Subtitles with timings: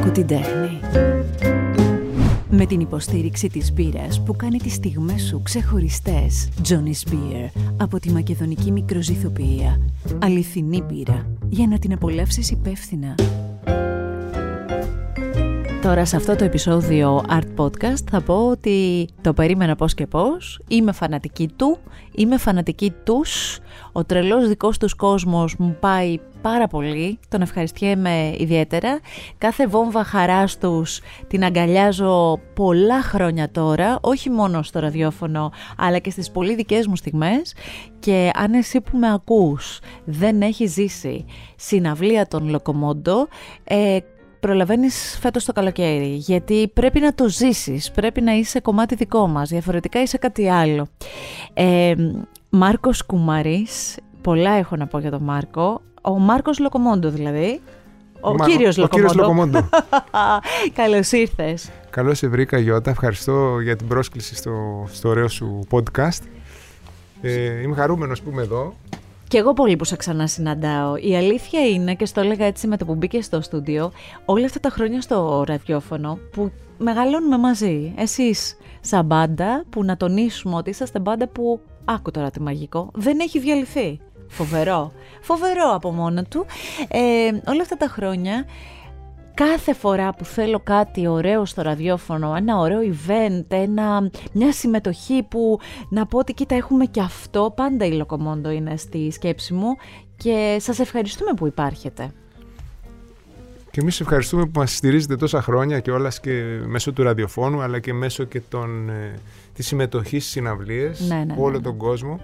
[0.00, 0.80] Άκου την τέχνη.
[2.50, 6.48] Με την υποστήριξη της μπύρας που κάνει τις στιγμές σου ξεχωριστές.
[6.68, 9.80] Johnny's Beer από τη μακεδονική μικροζυθοποιία.
[10.18, 13.14] Αληθινή μπύρα για να την απολαύσεις υπεύθυνα.
[15.90, 20.60] Τώρα σε αυτό το επεισόδιο Art Podcast θα πω ότι το περίμενα πώς και πώς,
[20.68, 21.78] είμαι φανατική του,
[22.14, 23.58] είμαι φανατική τους,
[23.92, 29.00] ο τρελός δικός τους κόσμος μου πάει πάρα πολύ, τον ευχαριστιέμαι ιδιαίτερα,
[29.38, 36.10] κάθε βόμβα χαράς τους την αγκαλιάζω πολλά χρόνια τώρα, όχι μόνο στο ραδιόφωνο αλλά και
[36.10, 37.54] στις πολύ δικές μου στιγμές.
[37.98, 41.24] Και αν εσύ που με ακούς δεν έχεις ζήσει
[41.56, 43.28] συναυλία των Λοκομόντο,
[43.64, 43.98] ε,
[44.40, 49.48] προλαβαίνεις φέτος το καλοκαίρι, γιατί πρέπει να το ζήσεις, πρέπει να είσαι κομμάτι δικό μας,
[49.48, 50.86] διαφορετικά είσαι κάτι άλλο.
[51.54, 51.94] Ε,
[52.50, 57.60] Μάρκος Κουμαρής, πολλά έχω να πω για τον Μάρκο, ο Μάρκος Λοκομόντο δηλαδή,
[58.20, 59.12] ο, Μα, κύριος ο, Λοκομόντο.
[59.12, 59.68] Ο Λοκομόντο.
[60.80, 61.70] Καλώς ήρθες.
[61.90, 66.22] Καλώς σε βρήκα Γιώτα, ευχαριστώ για την πρόσκληση στο, στο ωραίο σου podcast.
[67.22, 68.74] Ε, είμαι χαρούμενος που είμαι εδώ
[69.30, 70.96] και εγώ πολύ που σε ξανά συναντάω.
[70.96, 73.92] Η αλήθεια είναι, και στο έλεγα έτσι με το που μπήκε στο στούντιο,
[74.24, 77.94] όλα αυτά τα χρόνια στο ραδιόφωνο που μεγαλώνουμε μαζί.
[77.96, 83.20] Εσείς σαν μπάντα που να τονίσουμε ότι είσαστε μπάντα που, άκου τώρα τι μαγικό, δεν
[83.20, 84.00] έχει διαλυθεί.
[84.28, 84.92] Φοβερό.
[85.20, 86.46] Φοβερό από μόνο του.
[86.88, 87.00] Ε,
[87.50, 88.44] όλα αυτά τα χρόνια
[89.48, 95.58] κάθε φορά που θέλω κάτι ωραίο στο ραδιόφωνο, ένα ωραίο event, ένα, μια συμμετοχή που
[95.88, 99.76] να πω ότι κοίτα έχουμε και αυτό, πάντα η Λοκομόντο είναι στη σκέψη μου
[100.16, 102.12] και σας ευχαριστούμε που υπάρχετε.
[103.70, 107.78] Και εμείς ευχαριστούμε που μας στηρίζετε τόσα χρόνια και όλας και μέσω του ραδιοφώνου αλλά
[107.78, 109.18] και μέσω και των, ε,
[109.54, 111.62] της συμμετοχής στις συναυλίες, ναι, ναι, όλο ναι.
[111.62, 112.20] τον κόσμο.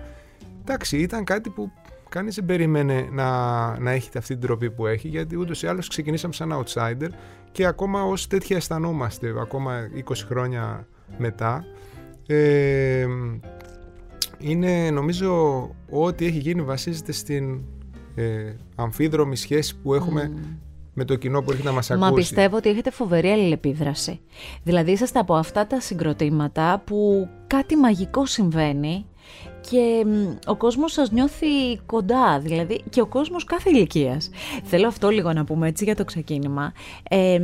[0.61, 1.71] Εντάξει, ήταν κάτι που
[2.17, 5.89] κανείς δεν περίμενε να, να έχει αυτή την τροπή που έχει, γιατί ούτως ή άλλως
[5.89, 7.09] ξεκινήσαμε σαν outsider
[7.53, 10.87] και ακόμα ως τέτοια αισθανόμαστε, ακόμα 20 χρόνια
[11.19, 11.65] μετά.
[12.27, 13.07] Ε,
[14.39, 15.61] είναι νομίζω
[15.91, 17.61] ό,τι έχει γίνει βασίζεται στην
[18.15, 20.33] ε, αμφίδρομη σχέση που έχουμε
[20.93, 22.09] με το κοινό που έχει να μας ακούσει.
[22.09, 24.21] Μα πιστεύω ότι έχετε φοβερή αλληλεπίδραση.
[24.63, 29.07] Δηλαδή είσαστε από αυτά τα συγκροτήματα που κάτι μαγικό συμβαίνει
[29.71, 30.07] και
[30.47, 34.31] ο κόσμος σας νιώθει κοντά, δηλαδή και ο κόσμος κάθε ηλικίας.
[34.65, 36.73] Θέλω αυτό λίγο να πούμε έτσι για το ξεκίνημα.
[37.11, 37.41] Ε,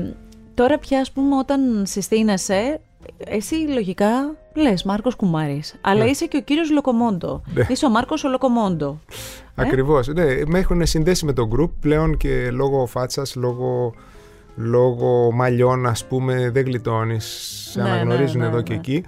[0.54, 2.80] τώρα πια ας πούμε όταν συστήνεσαι,
[3.18, 6.10] εσύ λογικά λες Μάρκος Κουμάρης, αλλά ναι.
[6.10, 7.42] είσαι και ο κύριος Λοκομόντο.
[7.54, 7.66] Ναι.
[7.68, 8.98] Είσαι ο Μάρκος ο Λοκομόντο.
[9.54, 10.06] Ε; Ακριβώς.
[10.06, 13.94] Ναι, με έχουν συνδέσει με τον group πλέον και λόγω φάτσας, λόγω,
[14.56, 17.24] λόγω μαλλιών ας πούμε δεν γλιτώνεις,
[17.70, 19.04] σε ναι, αναγνωρίζουν ναι, εδώ και εκεί.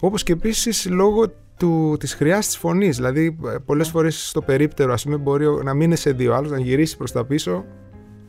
[0.00, 2.96] Όπως και επίσης λόγω του, της χρειάς της φωνής.
[2.96, 3.92] Δηλαδή πολλές ναι.
[3.92, 7.24] φορές στο περίπτερο ας πούμε μπορεί να μείνει σε δύο άλλους, να γυρίσει προς τα
[7.24, 7.64] πίσω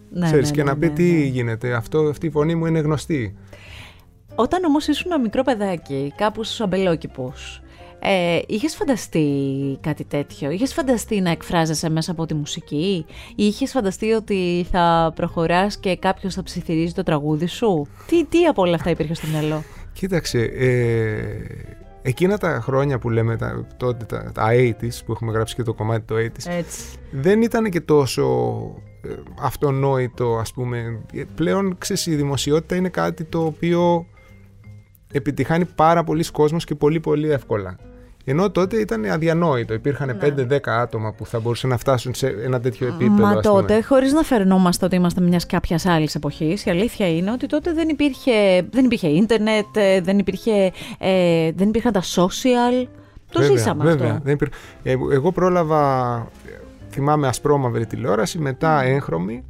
[0.10, 3.36] ναι, ξέρεις, ναι, και να πει τι γίνεται, αυτό, αυτή η φωνή μου είναι γνωστή.
[4.36, 7.62] Όταν όμως ήσουν ένα μικρό παιδάκι, κάπου στους αμπελόκηπους,
[8.00, 9.28] ε, είχες φανταστεί
[9.82, 15.12] κάτι τέτοιο, είχες φανταστεί να εκφράζεσαι μέσα από τη μουσική; Ή είχες φανταστεί ότι θα
[15.16, 19.28] προχωράς και κάποιος θα ψιθυρίζει το τραγούδι σου; Τι, τι από όλα αυτά υπήρχε στο
[19.28, 21.26] μυαλό; Κοίταξε, ε,
[22.08, 25.74] εκείνα τα χρόνια που λέμε τα, τότε, τα, τα 80's που έχουμε γράψει και το
[25.74, 26.64] κομμάτι το 80's
[27.12, 28.24] δεν ήταν και τόσο
[29.02, 31.02] ε, αυτονόητο ας πούμε.
[31.36, 34.06] Πλέον ξέρεις η δημοσιότητα είναι κάτι το οποίο
[35.12, 37.78] επιτυχάνει πάρα πολλοί κόσμος και πολύ πολύ εύκολα
[38.26, 39.74] ενώ τότε ήταν αδιανόητο.
[39.74, 40.46] Υπήρχαν ναι.
[40.50, 43.26] 5-10 άτομα που θα μπορούσαν να φτάσουν σε ένα τέτοιο επίπεδο.
[43.26, 47.48] Μα τότε, χωρίς να φερνόμαστε ότι είμαστε μιας κάποιας άλλης εποχής, η αλήθεια είναι ότι
[47.48, 52.88] τότε δεν υπήρχε, δεν υπήρχε ίντερνετ, ε, δεν, υπήρχε, ε, δεν υπήρχαν τα social.
[53.32, 54.22] Το βέβαια, ζήσαμε βέβαια, αυτό.
[54.24, 54.56] Δεν υπήρχε.
[54.84, 56.28] Ε, εγώ πρόλαβα,
[56.90, 58.86] θυμάμαι ασπρόμαυρη τηλεόραση, μετά mm.
[58.86, 59.44] έγχρωμη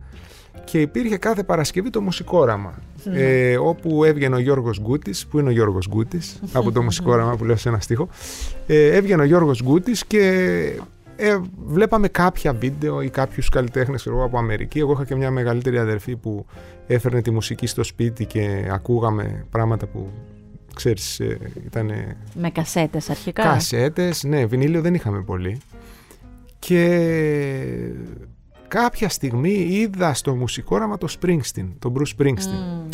[0.63, 2.73] και υπήρχε κάθε Παρασκευή το μουσικόραμα.
[3.05, 3.19] Ναι.
[3.19, 7.45] Ε, όπου έβγαινε ο Γιώργος Γκούτης, που είναι ο Γιώργος Γκούτης, από το μουσικόραμα που
[7.45, 8.09] λέω σε ένα στίχο.
[8.67, 10.21] Ε, έβγαινε ο Γιώργος Γκούτης και
[11.15, 14.79] ε, βλέπαμε κάποια βίντεο ή κάποιους καλλιτέχνες εγώ, από Αμερική.
[14.79, 16.45] Εγώ είχα και μια μεγαλύτερη αδερφή που
[16.87, 20.09] έφερνε τη μουσική στο σπίτι και ακούγαμε πράγματα που
[20.75, 21.91] ξέρεις ε, ήταν...
[22.33, 23.43] Με κασέτες αρχικά.
[23.43, 25.61] Κασέτες, ναι, βινίλιο δεν είχαμε πολύ.
[26.59, 27.09] Και
[28.75, 32.89] κάποια στιγμή είδα στο μουσικόραμα το Springsteen, τον Bruce Springsteen.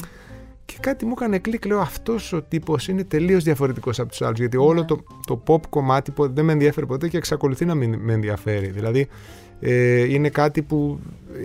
[0.66, 4.40] Και κάτι μου έκανε κλικ, λέω αυτός ο τύπος είναι τελείως διαφορετικός από τους άλλους.
[4.40, 4.86] Γιατί όλο ναι.
[4.86, 8.68] το, το pop κομμάτι δεν με ενδιαφέρει ποτέ και εξακολουθεί να μην με ενδιαφέρει.
[8.68, 9.08] Δηλαδή
[9.60, 11.00] ε, είναι κάτι που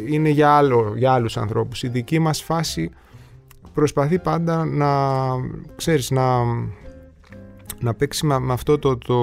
[0.08, 1.82] είναι για, άλλο, για άλλους ανθρώπους.
[1.82, 2.90] Η δική μας φάση
[3.74, 4.88] προσπαθεί πάντα να,
[5.76, 6.44] ξέρεις, να,
[7.80, 9.16] να παίξει με, αυτό το, το,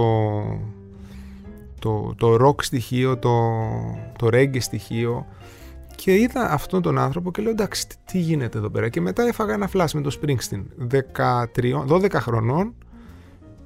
[1.84, 3.32] το, το rock στοιχείο, το,
[4.18, 5.26] το reggae στοιχείο
[5.96, 8.90] Και είδα αυτόν τον άνθρωπο και λέω εντάξει τι γίνεται εδώ πέρα.
[8.90, 10.64] Και μετά έφαγα ένα φλάσ με τον Springsteen
[11.58, 12.74] 13, 12 χρονών.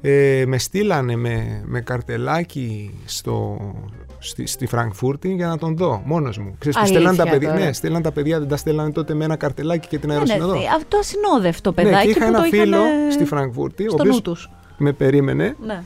[0.02, 3.58] Ε, με στείλανε με, με καρτελάκι στο,
[4.20, 6.56] στη, στη Φραγκφούρτη για να τον δω μόνος μου.
[6.60, 9.88] Ξέρεις, στέλναν τα παιδιά, ναι, στέλναν τα παιδιά, δεν τα στέλνανε τότε με ένα καρτελάκι
[9.88, 10.54] και την αεροσυνοδό.
[10.54, 11.96] Ναι, ναι, αυτό ασυνόδευτο παιδάκι.
[11.96, 12.82] Ναι, και είχα ένα φίλο
[13.12, 15.84] στη Φραγκφούρτη, ο οποίος με περίμενε ναι.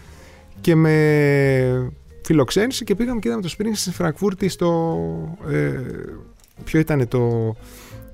[0.61, 1.93] και με
[2.31, 4.97] φιλοξένησε και πήγαμε και είδαμε το Σπρίνγκ στη Φραγκφούρτη στο.
[5.49, 5.79] Ε,
[6.63, 7.55] ποιο ήταν το,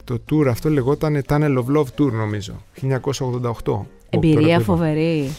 [0.04, 2.64] το tour, αυτό λεγόταν Tunnel of Love Tour νομίζω,
[3.64, 3.80] 1988.
[4.10, 5.30] Εμπειρία φοβερή.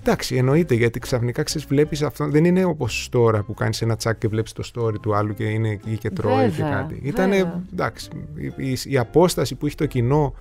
[0.00, 2.28] Εντάξει, εννοείται γιατί ξαφνικά ξέρεις, βλέπεις αυτό.
[2.28, 5.44] Δεν είναι όπως τώρα που κάνεις ένα τσάκ και βλέπεις το story του άλλου και
[5.44, 7.00] είναι εκεί και τρώει και κάτι.
[7.02, 7.32] Ήταν
[7.72, 8.08] εντάξει.
[8.56, 10.34] Η, η, απόσταση που έχει το κοινό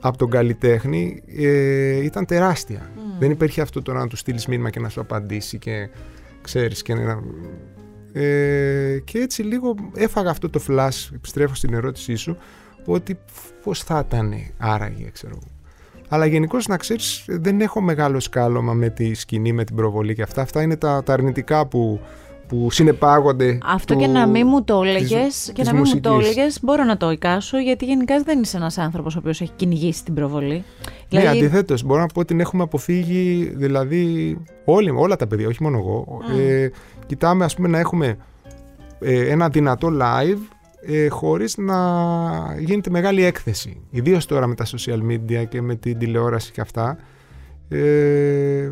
[0.00, 2.90] από τον καλλιτέχνη ε, ήταν τεράστια.
[3.18, 5.88] Δεν υπήρχε αυτό τώρα να του στείλεις μήνυμα και να σου απαντήσει και
[6.48, 6.82] ξέρεις.
[6.82, 6.92] Και,
[8.12, 12.36] ε, και έτσι λίγο έφαγα αυτό το flash, επιστρέφω στην ερώτησή σου,
[12.84, 13.18] ότι
[13.62, 15.50] πώς θα ήταν άραγε, ξέρω εγώ.
[16.08, 20.22] Αλλά γενικώς να ξέρεις, δεν έχω μεγάλο σκάλωμα με τη σκηνή, με την προβολή και
[20.22, 20.42] αυτά.
[20.42, 22.00] Αυτά είναι τα, τα αρνητικά που,
[22.48, 23.58] που συνεπάγονται.
[23.64, 26.96] Αυτό και να μην μου το έλεγες και να μην μου το έλεγες, μπορώ να
[26.96, 30.64] το εικάσω, γιατί γενικά δεν είσαι ένας άνθρωπος ο οποίος έχει κυνηγήσει την προβολή.
[31.10, 31.38] Ναι, δηλαδή...
[31.38, 35.78] αντιθέτως, μπορώ να πω ότι την έχουμε αποφύγει, δηλαδή όλοι, όλα τα παιδιά, όχι μόνο
[35.78, 36.20] εγώ.
[36.38, 36.68] Ε,
[37.06, 38.16] κοιτάμε, ας πούμε, να έχουμε
[39.00, 40.38] ε, ένα δυνατό live
[40.80, 41.76] ε, χωρίς να
[42.58, 43.80] γίνεται μεγάλη έκθεση.
[43.90, 46.98] Ιδίως τώρα με τα social media και με την τηλεόραση και αυτά.
[47.68, 48.68] Ε,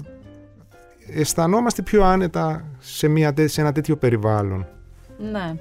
[1.15, 4.67] αισθανόμαστε πιο άνετα σε, μια, σε ένα τέτοιο περιβάλλον.
[5.19, 5.55] Ναι.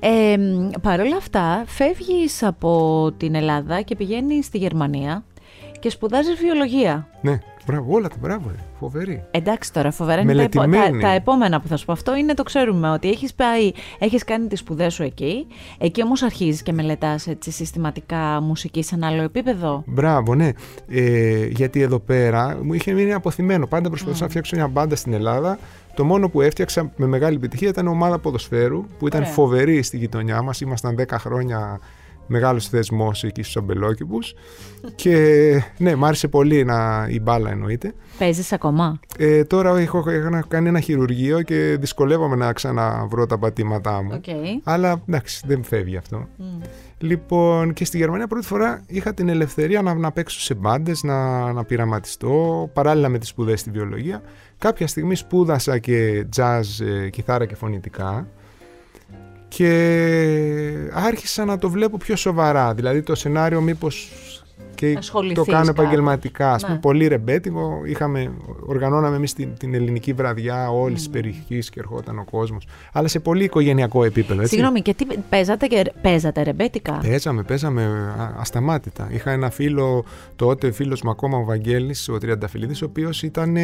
[0.00, 0.36] Ε,
[0.80, 5.24] Παρ' όλα αυτά, φεύγεις από την Ελλάδα και πηγαίνεις στη Γερμανία
[5.78, 7.08] και σπουδάζεις βιολογία.
[7.20, 7.38] Ναι.
[7.66, 9.24] Μπράβο, όλα τα μπράβο, φοβερή.
[9.30, 11.92] Εντάξει τώρα, φοβερά είναι τα, τα, τα, επόμενα που θα σου πω.
[11.92, 15.46] Αυτό είναι το ξέρουμε ότι έχεις πάει, έχεις κάνει τις σπουδές σου εκεί.
[15.78, 19.82] Εκεί όμως αρχίζεις και μελετάς έτσι, συστηματικά μουσική σε ένα άλλο επίπεδο.
[19.86, 20.50] Μπράβο, ναι.
[20.88, 23.66] Ε, γιατί εδώ πέρα μου είχε μείνει αποθυμένο.
[23.66, 24.22] Πάντα προσπαθούσα mm.
[24.22, 25.58] να φτιάξω μια μπάντα στην Ελλάδα.
[25.94, 30.42] Το μόνο που έφτιαξα με μεγάλη επιτυχία ήταν ομάδα ποδοσφαίρου που ήταν φοβερή στη γειτονιά
[30.42, 30.60] μας.
[30.60, 31.80] Ήμασταν 10 χρόνια
[32.26, 34.34] Μεγάλος θεσμός εκεί στους αμπελόκηπους.
[34.94, 35.16] και
[35.78, 37.94] ναι, μ' άρεσε πολύ να, η μπάλα εννοείται.
[38.18, 44.02] Παίζεις ακόμα; Ε, τώρα έχω, έχω κάνει ένα χειρουργείο και δυσκολεύομαι να ξαναβρω τα πατήματά
[44.02, 44.20] μου.
[44.20, 44.60] Okay.
[44.62, 46.26] Αλλά εντάξει, δεν φεύγει αυτό.
[46.38, 46.66] Mm.
[46.98, 51.52] Λοιπόν, και στη Γερμανία πρώτη φορά είχα την ελευθερία να, να παίξω σε μπάντες, να,
[51.52, 54.22] να πειραματιστώ, παράλληλα με τις σπουδές στη βιολογία.
[54.58, 58.28] Κάποια στιγμή σπούδασα και jazz, ε, κιθάρα και φωνητικά
[59.56, 59.70] και
[60.92, 62.74] άρχισα να το βλέπω πιο σοβαρά.
[62.74, 64.10] Δηλαδή το σενάριο μήπως
[64.74, 64.98] και
[65.34, 66.52] το κάνω επαγγελματικά.
[66.52, 66.80] Ας πούμε, ναι.
[66.80, 67.80] πολύ ρεμπέτικο.
[67.84, 68.32] Είχαμε,
[68.66, 71.04] οργανώναμε εμείς την, την, ελληνική βραδιά όλης mm.
[71.04, 72.66] τη περιοχής και ερχόταν ο κόσμος.
[72.92, 74.40] Αλλά σε πολύ οικογενειακό επίπεδο.
[74.40, 74.54] Έτσι.
[74.54, 76.98] Συγγνώμη, και τι παίζατε, και, παίζατε ρεμπέτικα.
[77.02, 79.08] Παίζαμε, παίζαμε ασταμάτητα.
[79.10, 80.04] Είχα ένα φίλο,
[80.36, 83.56] τότε φίλος μου ακόμα ο Βαγγέλης, ο Τριανταφυλλίδης, ο οποίος ήταν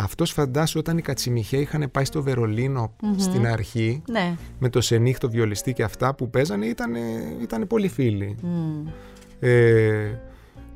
[0.00, 4.36] αυτός φαντάσου όταν οι Κατσιμιχέ είχαν πάει στο βερολινο στην αρχή ναι.
[4.58, 6.94] με το Σενίχ, βιολιστή και αυτά που παίζανε ήταν,
[7.42, 8.36] ήταν πολύ φίλοι.
[9.40, 10.10] Ε,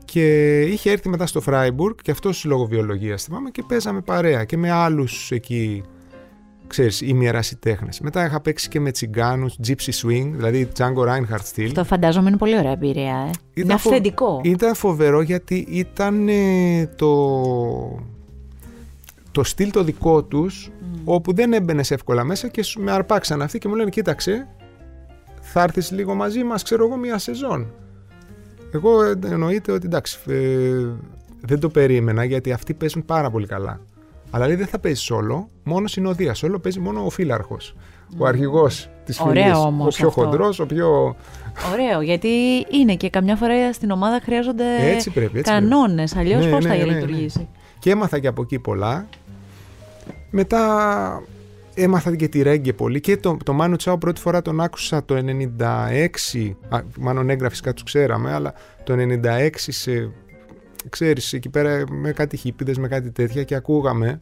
[0.04, 4.56] και είχε έρθει μετά στο Φράιμπουργκ και αυτός λόγω βιολογίας θυμάμαι και παίζαμε παρέα και
[4.56, 5.82] με άλλους εκεί
[6.66, 8.00] ξέρεις, ημιερασιτέχνες.
[8.00, 11.70] Μετά είχα παίξει και με τσιγκάνους, gypsy swing, δηλαδή Django Reinhardt style.
[11.74, 13.30] Το φαντάζομαι είναι πολύ ωραία εμπειρία, ε.
[13.30, 14.40] Ήταν είναι αυθεντικό.
[14.44, 16.28] Ήταν φοβερό γιατί ήταν
[16.96, 17.08] το
[19.32, 20.70] το στυλ το δικό τους,
[21.04, 24.48] όπου δεν έμπαινες εύκολα μέσα και με αρπάξαν αυτοί και μου λένε κοίταξε,
[25.40, 27.72] θα έρθεις λίγο μαζί μας, ξέρω εγώ, μία σεζόν.
[28.72, 30.86] Εγώ εννοείται ότι εντάξει, ε,
[31.40, 33.80] δεν το περίμενα γιατί αυτοί παίζουν πάρα πολύ καλά.
[34.30, 36.34] Αλλά λέει δεν θα παίζεις όλο, μόνο συνοδεία.
[36.44, 37.74] Όλο παίζει μόνο ο φύλαρχος.
[38.18, 39.50] Ο αρχηγός της φυλή.
[39.80, 41.16] Ο πιο χοντρός, ο πιο.
[41.72, 42.28] Ωραίο, γιατί
[42.70, 44.64] είναι και καμιά φορά στην ομάδα χρειάζονται
[45.42, 46.16] κανόνες.
[46.16, 47.48] Αλλιώς ναι, πώς ναι, θα ναι, ναι, λειτουργήσει.
[47.78, 49.06] Και έμαθα και από εκεί πολλά.
[50.34, 51.22] Μετά
[51.74, 55.14] έμαθα και τη Ρέγγε πολύ και το, το Μάνου Τσάου πρώτη φορά τον άκουσα το
[55.58, 60.10] 96, α, μάλλον έγραφες κάτι τους ξέραμε, αλλά το 96 σε,
[60.88, 64.20] ξέρεις, εκεί πέρα με κάτι χίπιδες, με κάτι τέτοια και ακούγαμε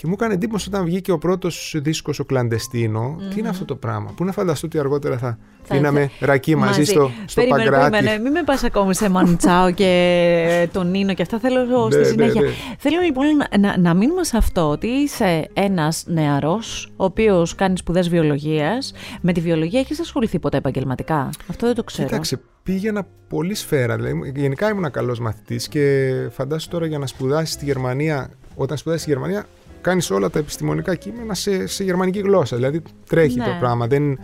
[0.00, 3.76] και μου έκανε εντύπωση όταν βγήκε ο πρώτος δίσκος ο κλαντεστινο Τι είναι αυτό το
[3.76, 5.38] πράγμα; Πού να φανταστώ ότι αργότερα θα
[5.68, 7.90] πίναμε ρακί μαζί, στο, στο περίμενε, παγκράτη.
[7.90, 11.38] Περίμενε, μην με πας ακόμη σε Μανουτσάο και τον Νίνο και αυτά.
[11.38, 12.40] Θέλω ναι, στη ναι, συνέχεια.
[12.40, 12.48] Ναι.
[12.78, 17.78] Θέλω λοιπόν να, να, να μείνουμε σε αυτό ότι είσαι ένας νεαρός, ο οποίος κάνει
[17.78, 18.92] σπουδές βιολογίας.
[19.20, 22.08] Με τη βιολογία έχεις ασχοληθεί ποτέ επαγγελματικά; Αυτό δεν το ξέρω.
[22.08, 23.96] Κοίταξε, πήγαινα πολύ σφαίρα.
[23.96, 28.30] Δηλαδή, γενικά ήμουν καλός μαθητής και φαντάσου τώρα για να σπουδάσεις στη Γερμανία.
[28.60, 29.46] Όταν σπουδάσεις στη Γερμανία,
[29.80, 32.56] κάνεις όλα τα επιστημονικά κείμενα σε, σε γερμανική γλώσσα.
[32.56, 33.58] Δηλαδή τρέχει το ναι.
[33.58, 33.86] πράγμα.
[33.86, 34.18] Δεν...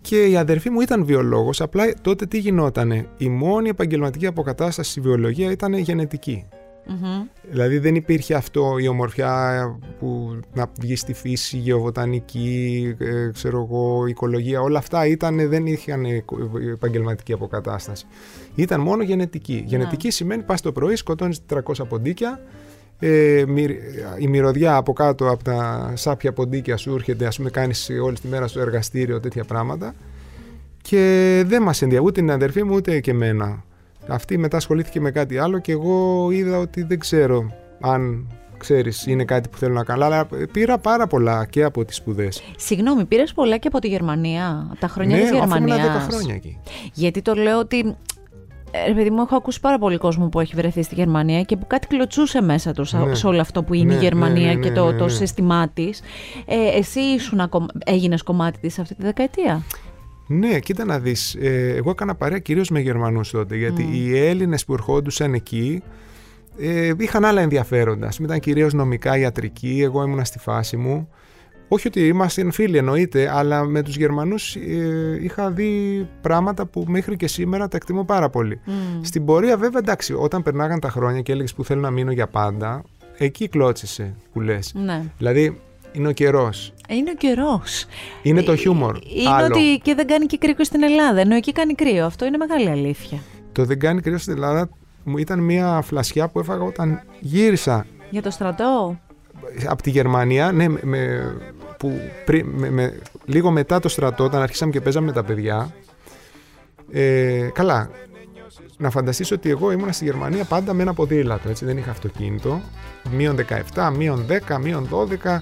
[0.00, 3.06] Και η αδερφή μου ήταν βιολόγος, απλά τότε τι γινότανε.
[3.16, 6.46] Η μόνη επαγγελματική αποκατάσταση στη βιολογία ήταν γενετική.
[7.50, 9.62] Δηλαδή δεν υπήρχε αυτό η ομορφιά
[9.98, 16.04] που να βγει στη φύση, γεωβοτανική, ε, ξέρω εγώ, οικολογία, όλα αυτά ήταν, δεν είχαν
[16.72, 18.06] επαγγελματική αποκατάσταση.
[18.54, 19.54] Ήταν μόνο γενετική.
[19.54, 19.64] Ναι.
[19.66, 22.40] Γενετική σημαίνει πας το πρωί, σκοτώνεις 300 ποντίκια,
[23.04, 23.44] ε,
[24.18, 28.28] η μυρωδιά από κάτω από τα σάπια ποντίκια σου έρχεται, ας πούμε κάνεις όλη τη
[28.28, 29.94] μέρα στο εργαστήριο τέτοια πράγματα
[30.82, 33.64] και δεν μας ενδιαφέρει ούτε την αδερφή μου ούτε και εμένα.
[34.06, 38.26] Αυτή μετά ασχολήθηκε με κάτι άλλο και εγώ είδα ότι δεν ξέρω αν
[38.62, 40.04] ξέρεις, είναι κάτι που θέλω να κάνω.
[40.04, 42.42] Αλλά πήρα πάρα πολλά και από τις σπουδές.
[42.56, 45.78] Συγγνώμη, πήρες πολλά και από τη Γερμανία, τα χρόνια ναι, της Γερμανίας.
[45.78, 46.58] Ναι, 10 χρόνια εκεί.
[46.92, 47.94] Γιατί το λέω ότι ε,
[48.86, 51.66] ρε παιδί μου, έχω ακούσει πάρα πολύ κόσμο που έχει βρεθεί στη Γερμανία και που
[51.66, 53.14] κάτι κλωτσούσε μέσα τους ναι.
[53.14, 56.00] σε όλο αυτό που είναι η ναι, Γερμανία και το, το σύστημά της.
[56.46, 57.50] Ε, εσύ ήσουν,
[57.84, 59.62] έγινες κομμάτι της αυτή τη δεκαετία;
[60.26, 61.34] Ναι, κοίτα να δεις.
[61.34, 65.82] Ε, εγώ έκανα παρέα κυρίως με Γερμανούς τότε, γιατί οι Έλληνες που ερχόντουσαν εκεί
[66.58, 68.08] ε, είχαν άλλα ενδιαφέροντα.
[68.20, 71.08] Ήταν κυρίως νομικά, ιατρική, εγώ ήμουνα στη φάση μου.
[71.72, 77.16] Όχι ότι είμαστε φίλοι εννοείται, αλλά με τους Γερμανούς ε, είχα δει πράγματα που μέχρι
[77.16, 78.60] και σήμερα τα εκτιμώ πάρα πολύ.
[79.02, 82.26] Στην πορεία βέβαια εντάξει, όταν περνάγαν τα χρόνια και έλεγες που θέλω να μείνω για
[82.26, 82.82] πάντα,
[83.16, 84.72] εκεί κλώτσισε που λες.
[84.74, 85.02] Ναι.
[85.18, 85.60] Δηλαδή
[85.92, 86.72] είναι ο καιρός.
[86.88, 87.86] Είναι ο καιρός.
[88.22, 88.98] Είναι το χιούμορ.
[89.16, 89.46] Είναι Άλλο.
[89.46, 91.20] ότι και δεν κάνει και κρύο στην Ελλάδα.
[91.20, 92.06] Ενώ εκεί κάνει κρύο.
[92.06, 93.18] Αυτό είναι μεγάλη αλήθεια.
[93.52, 94.68] Το δεν κάνει κρύο στην Ελλάδα
[95.04, 97.86] μου ήταν μια φλασιά που έφαγα όταν γύρισα.
[98.10, 98.98] Για το στρατό;
[99.68, 101.32] Από τη Γερμανία, ναι, με,
[101.82, 102.00] που
[102.44, 105.74] με, λίγο μετά το στρατό, όταν αρχίσαμε και παίζαμε με τα παιδιά.
[106.92, 107.90] Ε, καλά,
[108.76, 112.60] να φανταστείς ότι εγώ ήμουν στη Γερμανία πάντα με ένα ποδήλατο, έτσι, δεν είχα αυτοκίνητο.
[113.10, 113.36] Μείον
[113.74, 114.88] 17, μείον 10, μείον
[115.24, 115.38] 12,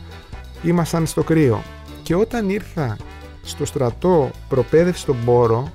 [0.63, 1.63] ήμασταν στο κρύο.
[2.03, 2.97] Και όταν ήρθα
[3.43, 5.73] στο στρατό προπαίδευση στον Πόρο,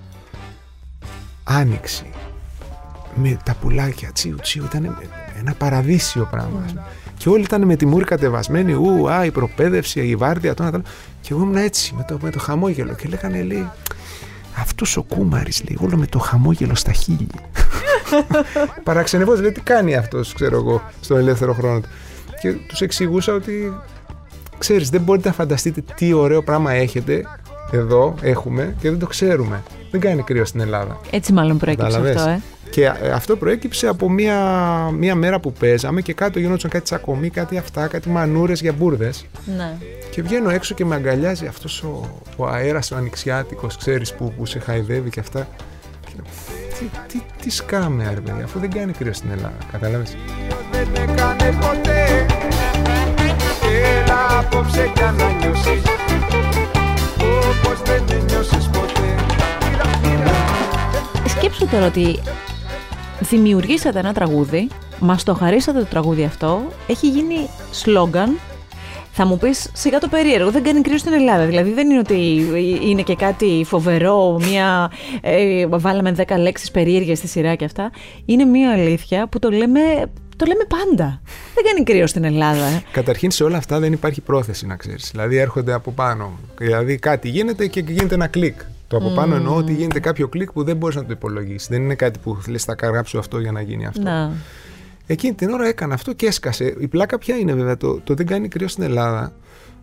[1.43, 2.09] άνοιξη.
[3.15, 4.97] Με τα πουλάκια, τσίου τσίου, ήταν
[5.39, 6.65] ένα παραδείσιο πράγμα.
[6.67, 6.79] Mm.
[7.25, 10.81] Και όλοι ήταν με τη μούρη κατεβασμένοι, ου, α, η προπαίδευση, η βάρδια, το ένα,
[11.21, 12.93] Και εγώ ήμουν έτσι, με το, με το χαμόγελο.
[12.93, 13.69] Και λέγανε, λέει,
[14.59, 17.27] αυτός ο κούμαρης, λέει, όλο με το χαμόγελο στα χείλη.
[18.83, 21.87] Παραξενευόταν, λέει, τι κάνει αυτός, ξέρω εγώ, στον ελεύθερο χρόνο του.
[22.41, 23.73] Και τους εξηγούσα ότι
[24.57, 27.25] ξέρεις, δεν μπορείτε να φανταστείτε τι ωραίο πράγμα έχετε
[27.71, 29.63] εδώ, έχουμε και δεν το ξέρουμε.
[29.91, 30.99] Δεν κάνει κρύο στην Ελλάδα.
[31.09, 32.41] Έτσι μάλλον προέκυψε αυτό, ε.
[32.75, 34.39] Και ε, αυτό προέκυψε από μία,
[34.93, 39.25] μία μέρα που παίζαμε και κάτω γινόταν κάτι τσακωμί, κάτι αυτά, κάτι μανούρες για μπουρδες.
[39.57, 39.77] Ναι.
[40.11, 44.45] Και βγαίνω έξω και με αγκαλιάζει αυτός ο, ο αέρας ο ανοιξιάτικος, ξέρεις, που, που
[44.45, 45.47] σε χαϊδεύει και αυτά.
[46.05, 46.13] Και,
[46.79, 49.57] τι, τι, τι σκάμε, αρε αφού δεν κάνει κρύο στην Ελλάδα.
[49.71, 50.15] Κατάλαβες.
[50.71, 51.15] Δεν
[51.59, 52.25] ποτέ
[54.01, 55.81] Έλα απόψε κι να νιώσεις
[57.19, 59.15] Όπως δεν νιώσεις ποτέ
[61.27, 62.19] Σκέψου τώρα ότι
[63.19, 64.67] δημιουργήσατε ένα τραγούδι,
[64.99, 68.37] μας το χαρίσατε το τραγούδι αυτό, έχει γίνει σλόγκαν
[69.17, 71.45] θα μου πεις σιγά το περίεργο, δεν κάνει κρύο στην Ελλάδα.
[71.45, 72.45] Δηλαδή δεν είναι ότι
[72.81, 74.91] είναι και κάτι φοβερό, μια.
[75.21, 77.91] Ε, βάλαμε 10 λέξεις περίεργες στη σειρά και αυτά.
[78.25, 79.79] Είναι μια αλήθεια που το λέμε
[80.35, 81.21] το λέμε πάντα.
[81.53, 82.65] Δεν κάνει κρύο στην Ελλάδα.
[82.65, 82.83] Ε.
[82.91, 85.09] Καταρχήν σε όλα αυτά δεν υπάρχει πρόθεση να ξέρεις.
[85.11, 86.39] Δηλαδή έρχονται από πάνω.
[86.57, 88.59] Δηλαδή κάτι γίνεται και γίνεται ένα κλικ.
[88.99, 91.67] Το από πάνω εννοώ ότι γίνεται κάποιο κλικ που δεν μπορείς να το υπολογίσεις.
[91.67, 94.01] Δεν είναι κάτι που λες, θα καράψω αυτό για να γίνει αυτό.
[94.01, 94.31] Να.
[95.07, 96.75] Εκείνη την ώρα έκανα αυτό και έσκασε.
[96.79, 99.33] Η πλάκα ποια είναι βέβαια, το, το δεν κάνει κρύο στην Ελλάδα.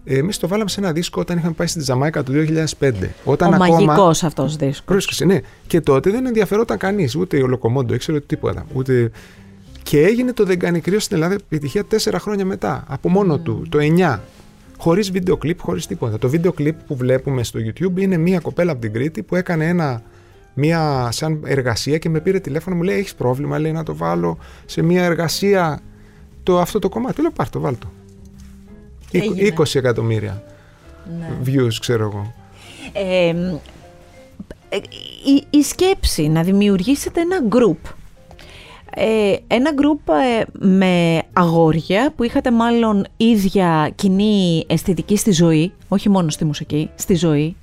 [0.04, 2.32] Εμείς το βάλαμε σε ένα δίσκο όταν είχαμε πάει στη Τζαμάικα το
[2.80, 2.92] 2005.
[3.24, 3.56] Όταν Ο ακόμα...
[3.56, 4.82] μαγικός αυτός δίσκος.
[4.84, 5.40] Πρόσεξε, ναι.
[5.66, 8.66] Και τότε δεν ενδιαφερόταν κανείς, ούτε ο Λοκομόντο ήξερε τίποτα.
[8.72, 9.10] Ούτε
[9.82, 12.84] και έγινε το Δεν κάνει κρύο στην Ελλάδα επιτυχία τέσσερα χρόνια μετά.
[12.88, 14.18] Από μόνο του, το 9.
[14.82, 16.18] Χωρίς βίντεο κλιπ, χωρίς τίποτα.
[16.18, 19.66] Το βίντεο κλιπ που βλέπουμε στο YouTube είναι μια κοπέλα από την Κρήτη που έκανε
[19.66, 20.02] ένα,
[20.54, 22.76] μια σαν εργασία και με πήρε τηλέφωνο.
[22.76, 25.80] Μου λέει: Έχεις πρόβλημα, λέει να το βάλω σε μια εργασία
[26.42, 27.20] το, αυτό το κομμάτι.
[27.20, 27.86] Λέω: Πάρ το, βάλ το.
[29.12, 30.42] 20 εκατομμύρια
[31.18, 31.36] ναι.
[31.46, 32.34] views, ξέρω εγώ.
[32.92, 33.34] Ε,
[35.26, 37.90] η, η σκέψη να δημιουργήσετε ένα group
[38.94, 46.08] ε, ένα γκρουπ ε, με αγόρια που είχατε μάλλον ίδια κοινή αισθητική στη ζωή, όχι
[46.08, 47.56] μόνο στη μουσική, στη ζωή.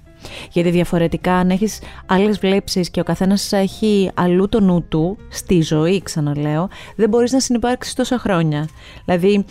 [0.51, 5.61] Γιατί διαφορετικά αν έχεις άλλες βλέψεις και ο καθένας έχει αλλού το νου του, στη
[5.61, 8.67] ζωή ξαναλέω, δεν μπορείς να συνεπάρξεις τόσα χρόνια.
[9.05, 9.45] Δηλαδή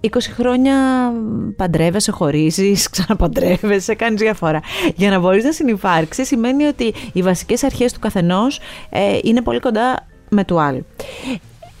[0.00, 0.76] 20 χρόνια
[1.56, 4.60] παντρεύεσαι, χωρίζεις, ξαναπαντρεύεσαι, κάνεις διαφορά.
[4.96, 8.60] Για να μπορείς να συνεπάρξεις σημαίνει ότι οι βασικές αρχές του καθενός
[8.90, 10.86] ε, είναι πολύ κοντά με του άλλου.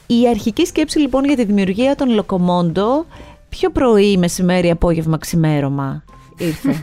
[0.06, 3.06] Η αρχική σκέψη λοιπόν για τη δημιουργία των λοκομόντο,
[3.48, 6.04] ποιο πρωί, μεσημέρι, απόγευμα, ξημέρωμα
[6.36, 6.82] ήρθε.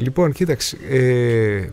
[0.00, 0.76] Λοιπόν, κοίταξε.
[0.88, 1.68] Ε,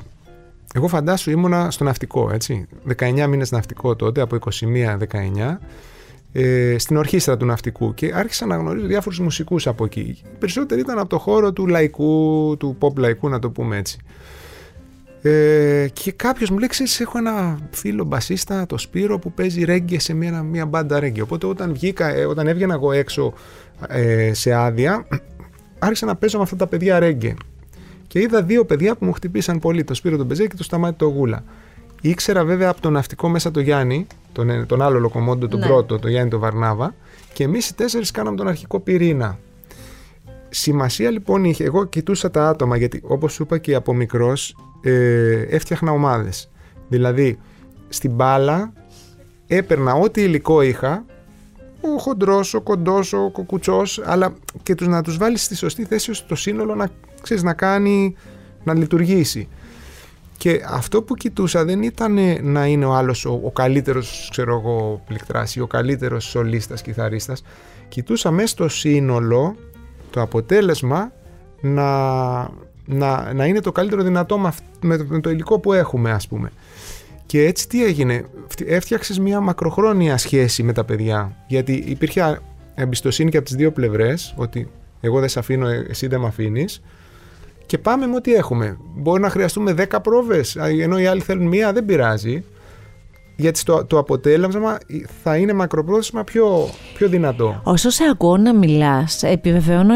[0.73, 2.67] εγώ φαντάσου ήμουνα στο ναυτικό, έτσι.
[2.99, 5.57] 19 μήνες ναυτικό τότε, από 21-19,
[6.31, 9.99] ε, στην ορχήστρα του ναυτικού και άρχισα να γνωρίζω διάφορους μουσικούς από εκεί.
[9.99, 13.97] Οι περισσότεροι ήταν από το χώρο του λαϊκού, του pop λαϊκού, να το πούμε έτσι.
[15.27, 19.99] Ε, και κάποιος μου λέει, ξέρεις, έχω ένα φίλο μπασίστα, το Σπύρο, που παίζει ρέγγε
[19.99, 21.21] σε μια, μια μπάντα ρέγγε.
[21.21, 23.33] Οπότε όταν, βγήκα, ε, όταν έβγαινα εγώ έξω
[23.87, 25.07] ε, σε άδεια,
[25.79, 27.33] άρχισα να παίζω με αυτά τα παιδιά ρέγγε.
[28.07, 30.97] Και είδα δύο παιδιά που μου χτυπήσαν πολύ, το Σπύρο τον Πεζέ και το Σταμάτη
[30.97, 31.43] το Γούλα.
[32.01, 35.65] Ήξερα βέβαια από το ναυτικό μέσα το Γιάννη, τον, ε, τον άλλο λοκομόντο, τον ναι.
[35.65, 36.95] πρώτο, τον Γιάννη τον Βαρνάβα,
[37.33, 39.39] και εμείς οι τέσσερις κάναμε τον αρχικό πυρήνα.
[40.49, 44.55] Σημασία λοιπόν είχε, εγώ κοιτούσα τα άτομα γιατί όπως σου είπα και από μικρός
[44.85, 46.49] ε, έφτιαχνα ομάδες.
[46.87, 47.39] Δηλαδή
[47.89, 48.73] στην μπάλα
[49.47, 51.05] έπαιρνα ό,τι υλικό είχα
[51.81, 56.11] ο χοντρός, ο κοντός, ο κοκουτσός αλλά και τους, να τους βάλεις στη σωστή θέση
[56.11, 56.89] ώστε το σύνολο να,
[57.21, 58.15] ξέρεις, να κάνει,
[58.63, 59.47] να λειτουργήσει.
[60.37, 65.03] Και αυτό που κοιτούσα δεν ήταν να είναι ο άλλος ο, ο καλύτερος ξέρω εγώ
[65.07, 67.43] πληκτράς ή ο καλύτερος σολίστας, κιθαρίστας.
[67.87, 69.55] Κοιτούσα μέσα στο σύνολο
[70.09, 71.11] το αποτέλεσμα
[71.61, 71.83] να,
[72.85, 74.51] να, να είναι το καλύτερο δυνατό με,
[75.07, 76.51] με το υλικό που έχουμε ας πούμε.
[77.25, 78.25] Και έτσι τι έγινε,
[78.65, 82.39] έφτιαξες μια μακροχρόνια σχέση με τα παιδιά γιατί υπήρχε
[82.75, 84.67] εμπιστοσύνη και από τις δύο πλευρές ότι
[85.01, 86.81] εγώ δεν σε αφήνω, εσύ δεν με αφήνεις.
[87.65, 88.77] Και πάμε με ό,τι έχουμε.
[88.95, 92.43] Μπορεί να χρειαστούμε 10 πρόβες, ενώ οι άλλοι θέλουν μία, δεν πειράζει
[93.35, 94.77] γιατί το, το αποτέλεσμα
[95.23, 97.61] θα είναι μακροπρόθεσμα πιο, πιο δυνατό.
[97.63, 99.95] Όσο σε ακούω να μιλάς, επιβεβαιώνω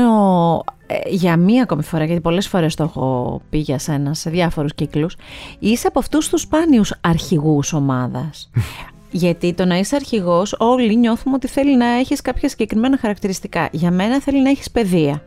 [0.79, 4.74] ε, για μία ακόμη φορά, γιατί πολλές φορές το έχω πει για σένα σε διάφορους
[4.74, 5.16] κύκλους,
[5.60, 8.50] είσαι από αυτούς τους σπάνιους αρχηγούς ομάδας.
[9.12, 13.70] Γιατί το να είσαι αρχηγός, όλοι νιώθουμε ότι θέλει να έχεις κάποια συγκεκριμένα χαρακτηριστικά.
[13.72, 15.24] Για μένα θέλει να έχεις παιδεία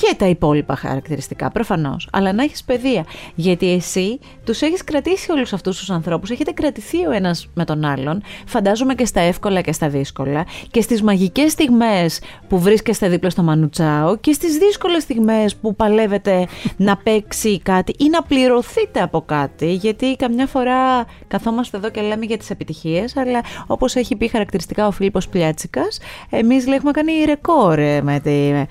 [0.00, 2.08] και τα υπόλοιπα χαρακτηριστικά, προφανώς.
[2.12, 3.04] Αλλά να έχεις παιδεία.
[3.34, 7.84] Γιατί εσύ τους έχεις κρατήσει όλους αυτούς τους ανθρώπους, έχετε κρατηθεί ο ένας με τον
[7.84, 13.30] άλλον, φαντάζομαι και στα εύκολα και στα δύσκολα, και στις μαγικές στιγμές που βρίσκεστε δίπλα
[13.30, 16.46] στο Μανουτσάο, και στις δύσκολες στιγμές που παλεύετε
[16.76, 19.72] να παίξει κάτι ή να πληρωθείτε από κάτι.
[19.72, 24.86] Γιατί καμιά φορά καθόμαστε εδώ και λέμε για τις επιτυχίες, αλλά όπως έχει πει χαρακτηριστικά
[24.86, 25.98] ο Φίλιππος Πλιάτσικας,
[26.30, 28.30] εμείς έχουμε κάνει ρεκόρ με τη.
[28.30, 28.66] Ε,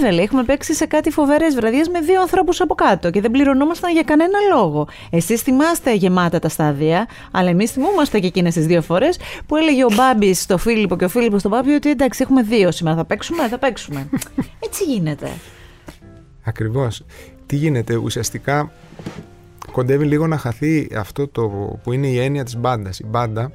[0.00, 3.92] βέβαια, έχουμε παίξει σε κάτι φοβερές βραδιές με δύο ανθρώπους από κάτω και δεν πληρωνόμασταν
[3.92, 4.88] για κανένα λόγο.
[5.10, 9.84] Εσείς θυμάστε γεμάτα τα στάδια, αλλά εμείς θυμούμαστε και εκείνες τις δύο φορές που έλεγε
[9.84, 12.96] ο Μπάμπης στο Φίλιππο και ο Φίλιππος στον Μπάμπη ότι εντάξει, έχουμε δύο σήμερα.
[12.96, 14.08] Θα παίξουμε, θα παίξουμε.
[14.66, 15.30] Έτσι γίνεται.
[16.44, 17.04] Ακριβώς.
[17.46, 18.70] Τι γίνεται, ουσιαστικά
[19.72, 21.42] κοντεύει λίγο να χαθεί αυτό το
[21.82, 22.98] που είναι η έννοια της μπάντας.
[22.98, 23.52] Η μπάντα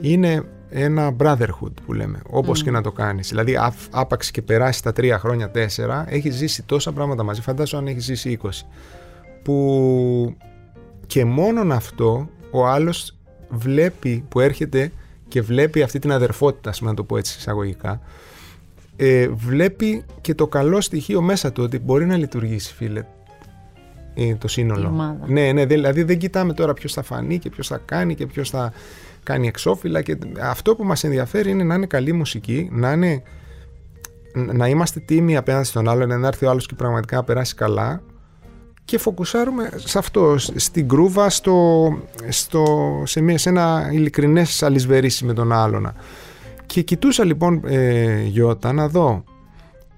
[0.00, 3.28] είναι ένα brotherhood που λέμε, όπως και να το κάνεις.
[3.28, 3.58] Δηλαδή
[3.90, 8.04] άπαξ και περάσει τα τρία χρόνια, τέσσερα, έχεις ζήσει τόσα πράγματα μαζί, φαντάσου αν έχεις
[8.04, 8.48] ζήσει 20.
[9.42, 10.36] Που
[11.06, 13.16] και μόνον αυτό ο άλλος
[13.48, 14.92] βλέπει που έρχεται
[15.28, 18.00] και βλέπει αυτή την αδερφότητα, να το πω έτσι εισαγωγικά,
[18.96, 23.04] ε, βλέπει και το καλό στοιχείο μέσα του ότι μπορεί να λειτουργήσει φίλε
[24.14, 25.18] ε, το σύνολο.
[25.26, 28.50] Ναι, ναι, δηλαδή δεν κοιτάμε τώρα ποιος θα φανεί και ποιος θα κάνει και ποιος
[28.50, 28.72] θα
[29.22, 33.22] κάνει εξώφυλλα και αυτό που μας ενδιαφέρει είναι να είναι καλή μουσική, να, είναι,
[34.34, 38.02] να είμαστε τίμοι απέναντι στον άλλον, να έρθει ο άλλος και πραγματικά να περάσει καλά
[38.84, 41.88] και φοκουσάρουμε σε αυτό, στην κρούβα, στο,
[42.28, 42.64] στο,
[43.06, 45.92] σε, μια, σε ένα ειλικρινές αλυσβερίσι με τον άλλον.
[46.66, 49.24] Και κοιτούσα λοιπόν ε, Γιώτα να δω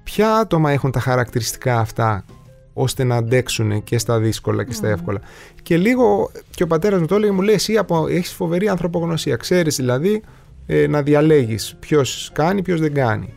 [0.02, 2.24] ποια άτομα έχουν τα χαρακτηριστικά αυτά
[2.72, 4.92] ώστε να αντέξουν και στα δύσκολα και στα mm.
[4.92, 5.20] εύκολα.
[5.62, 9.36] Και λίγο και ο πατέρας μου το έλεγε, μου λέει: Εσύ έχεις φοβερή ανθρωπογνωσία.
[9.36, 10.22] Ξέρεις δηλαδή
[10.66, 13.34] ε, να διαλέγεις ποιος κάνει, ποιος δεν κάνει.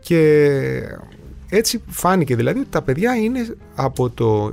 [0.00, 0.50] Και
[1.48, 4.44] έτσι φάνηκε δηλαδή ότι τα παιδιά είναι από το,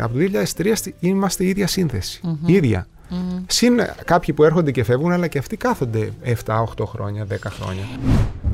[0.00, 0.20] από το
[0.56, 2.20] 2003 είμαστε η ίδια σύνθεση.
[2.24, 2.48] Mm-hmm.
[2.48, 2.86] ίδια.
[3.10, 3.42] Mm.
[3.46, 6.12] Συν κάποιοι που έρχονται και φεύγουν, αλλά και αυτοί κάθονται
[6.44, 7.84] 7-8 χρόνια, 10 χρόνια.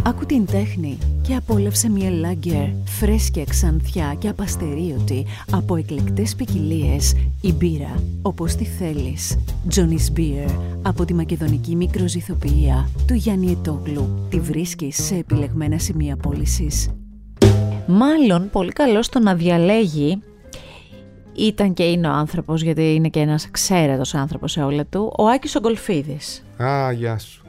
[0.06, 7.52] Άκου την τέχνη και απόλαυσε μια λάγκερ φρέσκια, ξανθιά και απαστερίωτη από εκλεκτές ποικιλίες η
[7.52, 9.38] μπύρα όπως τη θέλεις.
[9.74, 10.50] Johnny's Beer
[10.82, 14.26] από τη μακεδονική μικροζυθοποιία του Γιάννη Ετόγλου.
[14.30, 16.90] Τη βρίσκεις σε επιλεγμένα σημεία πώλησης.
[17.86, 20.22] Μάλλον πολύ καλός στο να διαλέγει
[21.34, 25.26] ήταν και είναι ο άνθρωπος, γιατί είναι και ένας ξέρετος άνθρωπος σε όλα του, ο
[25.26, 26.44] Άκης Ογκολφίδης.
[26.62, 27.43] Α, γεια σου.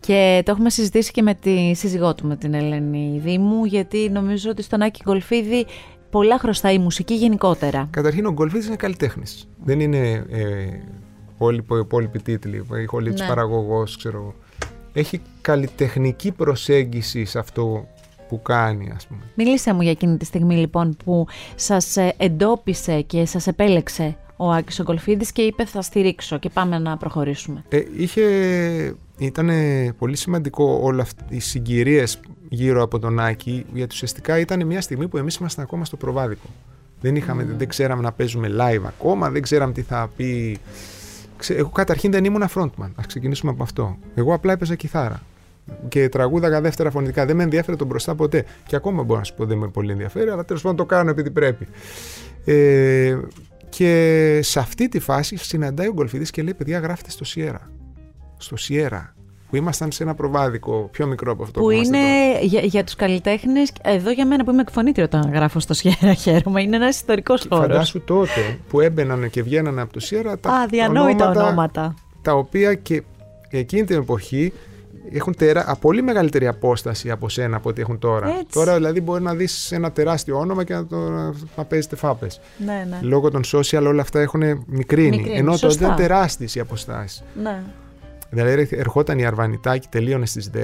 [0.00, 4.50] Και το έχουμε συζητήσει και με τη σύζυγό του, με την Ελένη Δήμου, γιατί νομίζω
[4.50, 5.66] ότι στον Άκη Γκολφίδη
[6.10, 7.88] πολλά χρωστάει η μουσική γενικότερα.
[7.90, 9.48] Καταρχήν ο Γκολφίδης είναι καλλιτέχνης.
[9.64, 10.66] Δεν είναι ε,
[11.80, 12.66] υπόλοιποι τίτλοι,
[13.02, 13.26] ναι.
[13.26, 14.34] παραγωγός, ξέρω
[14.92, 17.86] Έχει καλλιτεχνική προσέγγιση σε αυτό
[18.28, 19.20] που κάνει ας πούμε.
[19.34, 24.50] Μίλησέ μου για εκείνη τη στιγμή λοιπόν που σας ε, εντόπισε και σας επέλεξε ο
[24.50, 27.64] Άκης Ογκολφίδης και είπε θα στηρίξω και πάμε να προχωρήσουμε.
[27.68, 28.22] Ε, είχε,
[29.18, 29.50] ήταν
[29.98, 35.08] πολύ σημαντικό όλα αυτές οι συγκυρίες γύρω από τον Άκη γιατί ουσιαστικά ήταν μια στιγμή
[35.08, 36.46] που εμείς ήμασταν ακόμα στο προβάδικο.
[37.00, 37.56] Δεν, είχαμε, mm.
[37.56, 40.58] δεν ξέραμε να παίζουμε live ακόμα, δεν ξέραμε τι θα πει.
[41.48, 42.90] Εγώ καταρχήν δεν ήμουν frontman.
[42.94, 43.98] Α ξεκινήσουμε από αυτό.
[44.14, 45.22] Εγώ απλά έπαιζα κιθάρα.
[45.88, 47.26] Και τραγούδαγα δεύτερα φωνητικά.
[47.26, 48.44] Δεν με ενδιαφέρει τον μπροστά ποτέ.
[48.66, 51.10] Και ακόμα μπορώ να σου πω δεν με πολύ ενδιαφέρει, αλλά τέλος πάντων το κάνω
[51.10, 51.66] επειδή πρέπει.
[52.44, 53.18] Ε,
[53.68, 57.70] και σε αυτή τη φάση συναντάει ο Γκολφίδης και λέει: Παιδιά, γράφτε στο Σιέρα.
[58.38, 59.12] Στο Σιέρα
[59.50, 61.98] που ήμασταν σε ένα προβάδικο πιο μικρό από αυτό που, που είναι
[62.40, 66.62] για, για τους καλλιτέχνες, εδώ για μένα που είμαι εκφωνήτρια όταν γράφω στο Σιέρα χαίρομαι,
[66.62, 67.66] είναι ένας ιστορικός χώρος.
[67.66, 73.02] Φαντάσου τότε που έμπαιναν και βγαίνανε από το Σιέρα τα ονόματα, ονόματα, τα οποία και
[73.50, 74.52] εκείνη την εποχή
[75.12, 75.76] έχουν τερά...
[75.80, 78.28] πολύ μεγαλύτερη απόσταση από σένα από ό,τι έχουν τώρα.
[78.28, 78.46] Έτσι.
[78.52, 80.96] Τώρα δηλαδή μπορεί να δεις ένα τεράστιο όνομα και να, το,
[81.56, 82.40] να παίζετε φάπες.
[82.58, 82.98] Ναι, ναι.
[83.02, 85.08] Λόγω των social όλα αυτά έχουν μικρύνει.
[85.08, 85.84] Μικρύνει, Ενώ τότε σωστά.
[85.84, 87.22] ήταν τεράστιες οι αποστάσεις.
[87.42, 87.62] Ναι.
[88.30, 90.58] Δηλαδή ερχόταν η Αρβανιτάκη, τελείωνε στις 10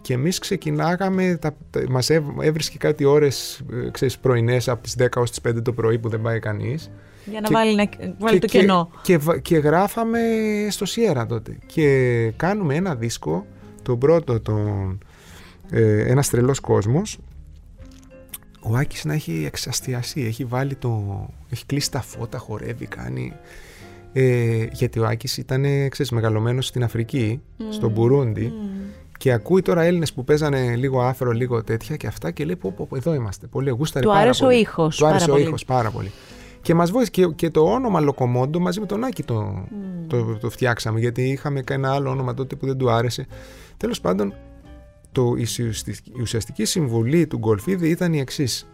[0.00, 4.96] και εμείς ξεκινάγαμε, τα, τα, μας έβ, έβρισκε κάτι ώρες ε, ξέρεις, πρωινές από τις
[4.98, 6.90] 10 ως τις 5 το πρωί που δεν πάει κανείς.
[7.24, 8.90] Για να Και- βάλει, να, βάλει το και, κενό.
[9.02, 10.18] Και, βα- και γράφαμε
[10.70, 11.58] στο Σιέρα τότε.
[11.66, 13.46] Και κάνουμε ένα δίσκο,
[13.82, 14.98] τον πρώτο, τον,
[15.70, 17.18] ε, ένας τρελός κόσμος.
[18.62, 21.26] Ο Άκης να έχει εξαστιαστεί, έχει βάλει το...
[21.50, 23.32] έχει κλείσει τα φώτα, χορεύει, κάνει...
[24.12, 28.52] Ε, γιατί ο Άκης ήταν, ξέρεις, μεγαλωμένος στην Αφρική, στο Μπουρούντι
[29.18, 32.72] και ακούει τώρα Έλληνες που παίζανε λίγο άφρο, λίγο τέτοια και αυτά και λέει πω,
[32.76, 34.56] πω, πω, εδώ είμαστε, πολύ γούσταρε Του πάρα άρεσε πολύ.
[34.56, 35.48] ο ήχος Του άρεσε πάρα ο πολύ.
[35.48, 36.10] ήχος πάρα πολύ.
[36.62, 39.64] Και μας βοήθησε και, και το όνομα Λοκομόντο μαζί με τον Άκη το,
[40.06, 43.26] το, το φτιάξαμε γιατί είχαμε και ένα άλλο όνομα τότε που δεν του άρεσε.
[43.76, 44.34] Τέλος πάντων,
[45.12, 48.66] το, η, ουσιαστική, η ουσιαστική συμβουλή του Γκολφίδη ήταν η εξής.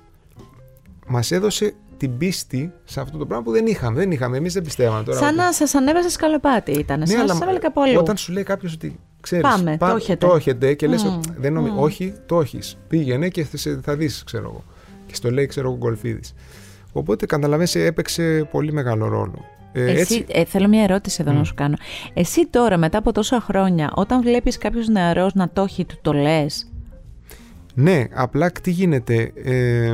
[1.07, 3.99] Μας έδωσε την πίστη σε αυτό το πράγμα που δεν είχαμε.
[3.99, 5.19] Δεν είχαμε, εμείς δεν πιστεύαμε τώρα.
[5.19, 6.99] Σαν ότι- να σας ανέβασε σκαλοπάτι ήταν.
[6.99, 7.99] ναι, σαν να αλλά σας έβαλε κάπου αλλού.
[7.99, 10.27] όταν σου λέει κάποιος ότι ξέρεις, Πάμε, το έχετε.
[10.27, 11.21] το έχετε και λες, Μμμ.
[11.39, 11.71] δεν νομι...
[11.71, 11.79] Μμμ.
[11.79, 12.79] όχι, το έχεις.
[12.89, 14.65] Πήγαινε και θα, σε- θα δεις, ξέρω εγώ.
[15.07, 16.35] Και στο λέει, ξέρω εγώ, Γκολφίδης.
[16.93, 19.45] Οπότε καταλαβαίνεις, έπαιξε πολύ μεγάλο ρόλο.
[19.73, 21.37] Ε, Εσύ, έτσι, ε, θέλω μια ερώτηση εδώ Μμ.
[21.37, 21.75] να σου κάνω.
[22.15, 26.13] Εσύ τώρα, μετά από τόσα χρόνια, όταν βλέπεις κάποιος νεαρός να το έχει, του το
[26.13, 26.71] λες;
[27.75, 29.33] Ναι, απλά τι γίνεται.
[29.45, 29.93] ε,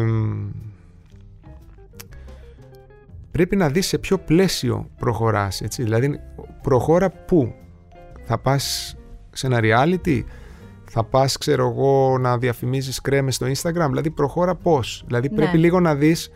[3.32, 5.60] πρέπει να δεις σε ποιο πλαίσιο προχωράς.
[5.60, 5.82] Έτσι.
[5.82, 6.20] Δηλαδή,
[6.62, 7.54] προχώρα πού.
[8.24, 8.96] Θα πας
[9.32, 10.22] σε ένα reality,
[10.84, 13.86] θα πας, ξέρω εγώ, να διαφημίζεις κρέμες στο Instagram.
[13.88, 15.02] Δηλαδή, προχώρα πώς.
[15.06, 15.34] Δηλαδή, Ναι.
[15.36, 16.30] πρέπει λίγο να δεις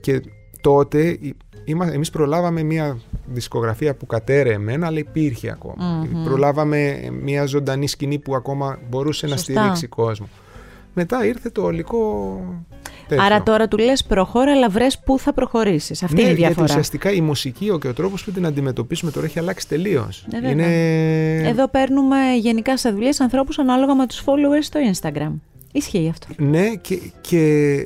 [0.00, 0.22] και
[0.60, 1.06] τότε...
[1.08, 5.74] η- Είμα, εμείς προλάβαμε μια δισκογραφία που κατέρε εμένα, αλλά υπήρχε ακόμα.
[6.12, 6.24] Μμμ.
[6.24, 9.52] Προλάβαμε μια ζωντανή σκηνή που ακόμα μπορούσε να Σωστά.
[9.52, 10.28] στηρίξει κόσμο.
[10.94, 12.40] Μετά ήρθε το ολικό
[13.08, 13.24] τέτοιο.
[13.24, 16.02] Άρα τώρα του λες προχώρα, αλλά βρες πού θα προχωρήσεις.
[16.02, 16.72] Αυτή ναι, είναι η γιατί διαφορά.
[16.72, 20.26] ουσιαστικά η μουσική και ο τρόπος που την αντιμετωπίσουμε τώρα έχει αλλάξει τελείως.
[20.32, 20.50] Ε, βέβαια.
[20.50, 21.48] είναι...
[21.48, 25.32] Εδώ παίρνουμε γενικά σε δουλειές ανθρώπους ανάλογα με τους followers στο Instagram.
[25.72, 26.26] Ισχύει αυτό.
[26.36, 27.84] Ναι, και, και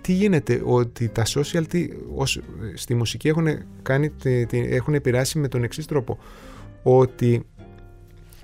[0.00, 2.40] τι γίνεται, ότι τα social τι, ως,
[2.74, 3.46] στη μουσική έχουν,
[3.82, 6.18] κάνει, τη- τη- έχουν επηρεάσει με τον εξής τρόπο.
[6.82, 7.46] Ότι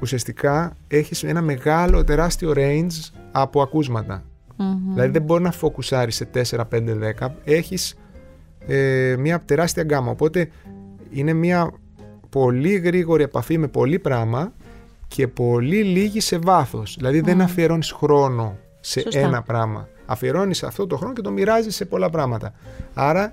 [0.01, 4.25] ουσιαστικά έχεις ένα μεγάλο, τεράστιο range από ακούσματα.
[4.63, 4.93] Μμμ.
[4.95, 7.29] Δηλαδή δεν μπορεί να φοκουσάρεις σε 4, 5, 10.
[7.45, 7.95] Έχεις
[8.67, 10.11] ε, μια τεράστια γκάμα.
[10.11, 10.49] Οπότε
[11.11, 11.71] είναι μια
[12.29, 14.53] πολύ γρήγορη επαφή με πολύ πράγμα
[15.09, 16.95] και πολύ λίγη σε βάθος.
[16.99, 19.19] Δηλαδή δεν αφιερώνεις χρόνο σε Σωστά.
[19.21, 19.89] ένα πράγμα.
[20.07, 22.53] Αφιερώνεις αυτό το χρόνο και το μοιράζεις σε πολλά πράγματα.
[22.95, 23.33] Άρα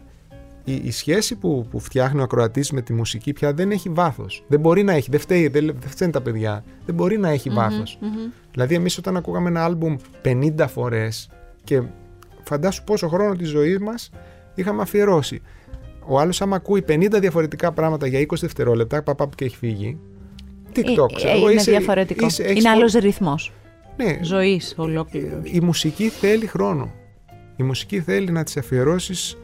[0.64, 4.44] η, η σχέση που, που φτιάχνει ο ακροατής με τη μουσική πια δεν έχει βάθος.
[4.48, 6.64] Δεν μπορεί να έχει, δεν φταίει, δεν, δεν φταίνουν τα παιδιά.
[6.86, 7.98] Δεν μπορεί να έχει βάθος.
[8.02, 8.10] Μμμ.
[8.52, 9.96] Δηλαδή, εμείς όταν ακούγαμε ένα άλμπουμ
[10.26, 11.30] 50 φορές
[11.64, 11.82] και
[12.44, 14.10] φαντάσου πόσο χρόνο της ζωής μας
[14.56, 15.42] είχαμε αφιερώσει.
[16.08, 19.98] Ο άλλος, άμα ακούει 50 διαφορετικά πράγματα για 20 δευτερόλεπτα, παπά και έχει φύγει.
[20.76, 22.26] TikTok, Ε, ξέρω ε, εγώ, είναι είσαι- διαφορετικό.
[22.26, 23.52] είσαι- έχεις είναι πο- άλλος ρυθμός
[23.98, 25.40] Ναι, ζωής ολόκληρο.
[25.44, 26.92] η μουσική θέλει χρόνο.
[27.56, 29.38] Η μουσική θέλει να της αφιερώσεις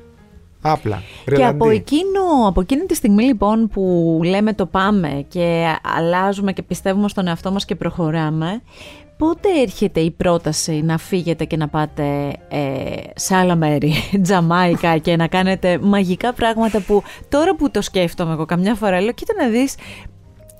[0.71, 1.01] άπλα.
[1.25, 1.55] Και ρελαντί.
[1.55, 5.65] από, εκείνο, από εκείνη τη στιγμή λοιπόν που λέμε το πάμε και
[5.97, 8.61] αλλάζουμε και πιστεύουμε στον εαυτό μας και προχωράμε,
[9.17, 15.15] πότε έρχεται η πρόταση να φύγετε και να πάτε ε, σε άλλα μέρη, Τζαμάικα και
[15.15, 19.47] να κάνετε μαγικά πράγματα που τώρα που το σκέφτομαι εγώ καμιά φορά λέω κοίτα να
[19.47, 19.75] δεις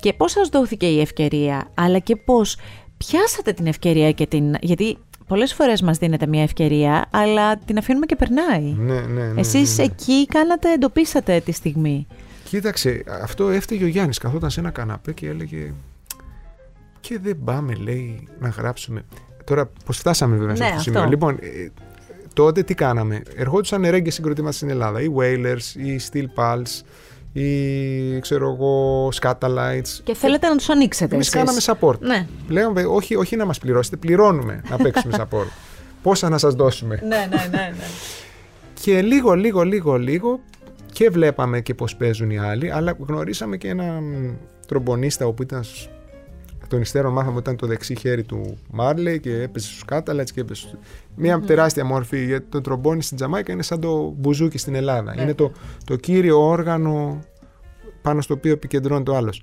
[0.00, 2.56] και πώς σας δόθηκε η ευκαιρία αλλά και πώς
[2.96, 4.54] πιάσατε την ευκαιρία και την...
[4.60, 8.74] γιατί πολλές φορές μας δίνεται μια ευκαιρία αλλά την αφήνουμε και περνάει.
[8.78, 9.90] Ναι, ναι, ναι, Εσείς ναι, ναι.
[9.92, 12.06] εκεί κάνατε, εντοπίσατε τη στιγμή.
[12.44, 14.18] Κοίταξε, αυτό έφταιγε ο Γιάννης.
[14.18, 15.72] Καθόταν σε ένα καναπέ και έλεγε
[17.00, 19.02] και δεν πάμε λέει να γράψουμε.
[19.44, 21.00] Τώρα πώς φτάσαμε βέβαια σε Ναι, αυτό το αυτό.
[21.00, 21.08] σημείο.
[21.08, 21.68] Λοιπόν, ε,
[22.32, 23.22] τότε τι κάναμε.
[23.36, 25.00] Ερχόντουσαν ρέγγε συγκροτήματα στην Ελλάδα.
[25.00, 26.80] Οι Wailers, οι Steel Pulse,
[27.42, 30.00] οι ξέρω εγώ, Scatalites.
[30.04, 31.14] Και θέλετε να τους ανοίξετε.
[31.14, 31.38] Εμείς εσείς.
[31.38, 31.98] κάναμε support.
[31.98, 32.26] Ναι.
[32.48, 35.46] Λέγαμε, όχι, όχι να μας πληρώσετε, πληρώνουμε να παίξουμε support.
[36.02, 37.00] Πόσα να σας δώσουμε.
[37.02, 37.84] ναι, ναι, ναι, ναι.
[38.82, 40.40] Και λίγο, λίγο, λίγο, λίγο
[40.92, 44.34] και βλέπαμε και πώς παίζουν οι άλλοι, αλλά γνωρίσαμε και έναν
[44.66, 45.88] τρομπονίστα όπου ήταν σ-
[46.66, 50.32] εκ των υστέρων μάθαμε ότι ήταν το δεξί χέρι του Μάρλεϊ και έπαιζε στους Κάταλατς
[50.32, 50.78] και έπαιζε στους...
[51.16, 55.14] Μια τεράστια μόρφη γιατί το τρομπόνι στην Τζαμάικα είναι σαν το μπουζούκι στην Ελλάδα.
[55.14, 55.22] Ναι.
[55.22, 55.52] Είναι το,
[55.84, 57.20] το κύριο όργανο
[58.02, 59.42] πάνω στο οποίο επικεντρώνει το άλλος.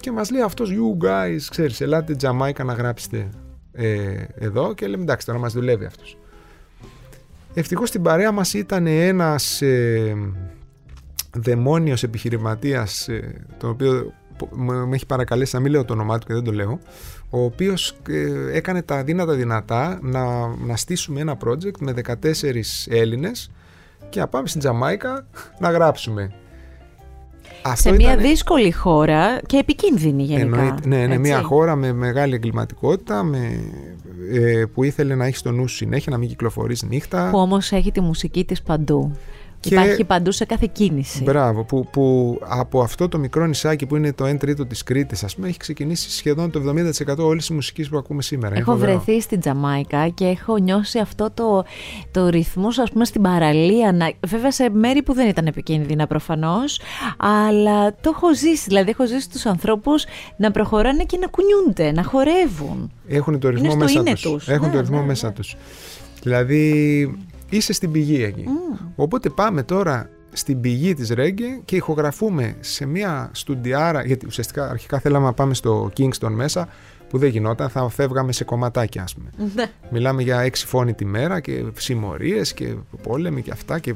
[0.00, 3.28] Και μας λέει αυτός, you guys, ξέρεις, ελάτε Τζαμάικα να γράψετε
[3.72, 6.18] ε, εδώ και λέμε εντάξει τώρα μας δουλεύει αυτός.
[7.54, 10.14] Ευτυχώς στην παρέα μας ήταν ένας ε,
[11.36, 14.12] δαιμόνιος επιχειρηματίας ε, τον οποίο πο-
[14.50, 16.78] με με έχει παρακαλέσει να μην λέω το όνομά του και δεν το λέω
[17.30, 22.14] ο οποίος ε, έκανε τα δύνατα δυνατά να, να στήσουμε ένα project με 14
[22.88, 23.50] Έλληνες
[24.08, 25.26] και να πάμε στην Τζαμάικα
[25.58, 26.32] να γράψουμε.
[27.62, 30.44] Αυτό Σε μια ήταν- δύσκολη χώρα και επικίνδυνη γενικά.
[30.60, 30.88] Εννοείται.
[30.88, 31.18] Ναι, ναι, έτσι.
[31.18, 33.60] μια χώρα με μεγάλη εγκληματικότητα με,
[34.32, 37.30] ε, που ήθελε να έχει στο νου σου συνέχεια, να μην κυκλοφορείς νύχτα.
[37.30, 39.16] Που όμως έχει τη μουσική της παντού.
[39.60, 41.22] Και- Υπάρχει παντού σε κάθε κίνηση.
[41.22, 45.24] Μπράβο, που, που από αυτό το μικρό νησάκι που είναι το 1 τρίτο της Κρήτης,
[45.24, 48.52] ας πούμε, έχει ξεκινήσει σχεδόν το 70% όλης της μουσικής που ακούμε σήμερα.
[48.54, 48.92] Είναι Έχω φοβερό.
[48.92, 51.64] βρεθεί στην Τζαμάικα και έχω νιώσει αυτό το,
[52.10, 56.80] το ρυθμός ας πούμε στην παραλία να, βέβαια σε μέρη που δεν ήταν επικίνδυνα προφανώς
[57.16, 60.04] αλλά το έχω ζήσει, δηλαδή έχω ζήσει τους ανθρώπους
[60.36, 64.20] να προχωράνε και να κουνιούνται, να χορεύουν Έχουν το ρυθμό στο μέσα είναι τους.
[64.20, 64.48] τους.
[64.48, 65.06] Έχουν Ναι, το ρυθμό ναι, ναι.
[65.06, 65.56] μέσα τους.
[66.22, 67.18] Δηλαδή,
[67.50, 68.44] είσαι στην πηγή εκεί.
[68.96, 74.98] Οπότε πάμε τώρα στην πηγή της Ρέγγε και ηχογραφούμε σε μια στουντιάρα, γιατί ουσιαστικά αρχικά
[74.98, 76.68] θέλαμε να πάμε στο Kingston μέσα,
[77.08, 79.30] που δεν γινόταν, θα φεύγαμε σε κομματάκια ας πούμε.
[79.54, 79.66] Ναι.
[79.90, 83.94] Μιλάμε για έξι φόνοι τη μέρα και συμμορίες και πόλεμοι και αυτά και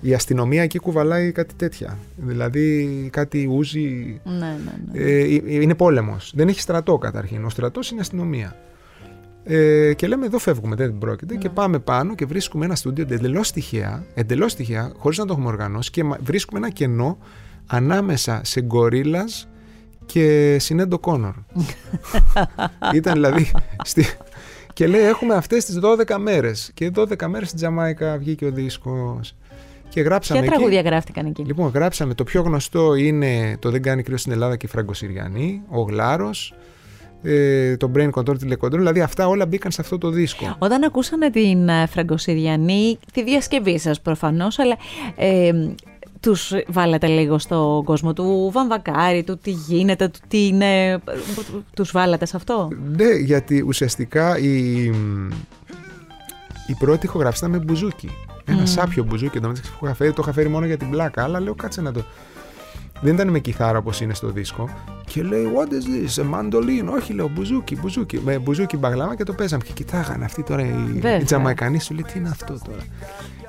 [0.00, 1.98] η αστυνομία εκεί κουβαλάει κάτι τέτοια.
[2.16, 4.20] Δηλαδή κάτι ούζει...
[4.24, 4.56] Ναι, ναι,
[4.92, 5.00] ναι.
[5.00, 6.32] Ε, ε, είναι πόλεμος.
[6.34, 7.44] Δεν έχει στρατό καταρχήν.
[7.44, 8.56] Ο στρατός είναι αστυνομία.
[9.50, 11.34] Ε, και λέμε εδώ φεύγουμε, δεν πρόκειται.
[11.34, 15.48] Και πάμε πάνω και βρίσκουμε ένα στούντιο εντελώς τυχαία, εντελώς τυχαία, χωρίς να το έχουμε
[15.48, 17.18] οργανώσει και μα- βρίσκουμε ένα κενό
[17.66, 19.48] ανάμεσα σε γκορίλας
[20.06, 21.34] και συνέντο Κόνορ.
[22.94, 23.50] Ήταν δηλαδή.
[23.84, 24.04] Στη...
[24.72, 26.70] Και λέει: Έχουμε αυτές τις 12 μέρες.
[26.74, 29.34] Και 12 μέρες στην Τζαμάικα βγήκε ο δίσκος.
[29.88, 30.40] Και γράψαμε.
[30.40, 32.14] Ποια εκεί- τραγούδια γράφτηκαν εκεί; Λοιπόν, γράψαμε.
[32.14, 36.54] Το πιο γνωστό είναι το Δεν κάνει κρύο στην Ελλάδα και η Φραγκοσυριανή, ο Γλάρος,
[37.22, 38.80] ε, το Brain Control, τηλεκοντρόλ.
[38.80, 40.56] Δηλαδή αυτά όλα μπήκαν σε αυτό το δίσκο.
[40.58, 44.76] Όταν ακούσανε την ε, Φραγκοσυριανή, τη διασκευή σας προφανώς, αλλά
[45.16, 45.52] ε,
[46.20, 50.98] τους βάλατε λίγο στον κόσμο του Βαμβακάρη, του τι γίνεται, του τι είναι,
[51.74, 54.84] τους βάλατε σε αυτό; Ναι, γιατί ουσιαστικά η,
[56.66, 58.10] η πρώτη ηχογράφηση ήταν με μπουζούκι.
[58.44, 59.36] Ένα σάπιο μπουζούκι.
[59.36, 61.54] Εν τω μεταξύ που είχα φέρει, το είχα φέρει μόνο για την πλάκα, αλλά λέω
[61.54, 62.04] κάτσε να το.
[63.00, 64.68] Δεν ήταν με κιθάρα όπως είναι στο δίσκο.
[65.06, 68.20] Και λέει, What is this, a mandolin; Όχι, λέω μπουζούκι, μπουζούκι.
[68.24, 69.62] Με μπουζούκι μπαγλάμα και το παίζαμε.
[69.66, 71.18] Και κοιτάγανε αυτοί τώρα οι, Βέβαια.
[71.18, 72.82] οι Τζαμαϊκανοί, σου λέει, Τι είναι αυτό τώρα;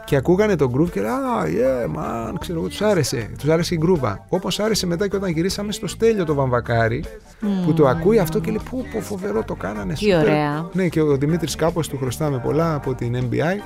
[0.05, 3.29] Και ακούγανε τον groove και λέει, Α, yeah, man, ξέρω εγώ, τους άρεσε.
[3.39, 4.25] Τους άρεσε η γκρούβα.
[4.29, 7.03] Όπως άρεσε μετά και όταν γυρίσαμε στο στέλιο το βαμβακάρι,
[7.65, 9.93] που το ακούει αυτό και λέει, Πού, πω, φοβερό το κάνανε.
[9.93, 10.21] Τι super».
[10.21, 10.69] ωραία.
[10.73, 13.57] Ναι, και ο Δημήτρης κάπω του χρωστάμε πολλά από την MBI.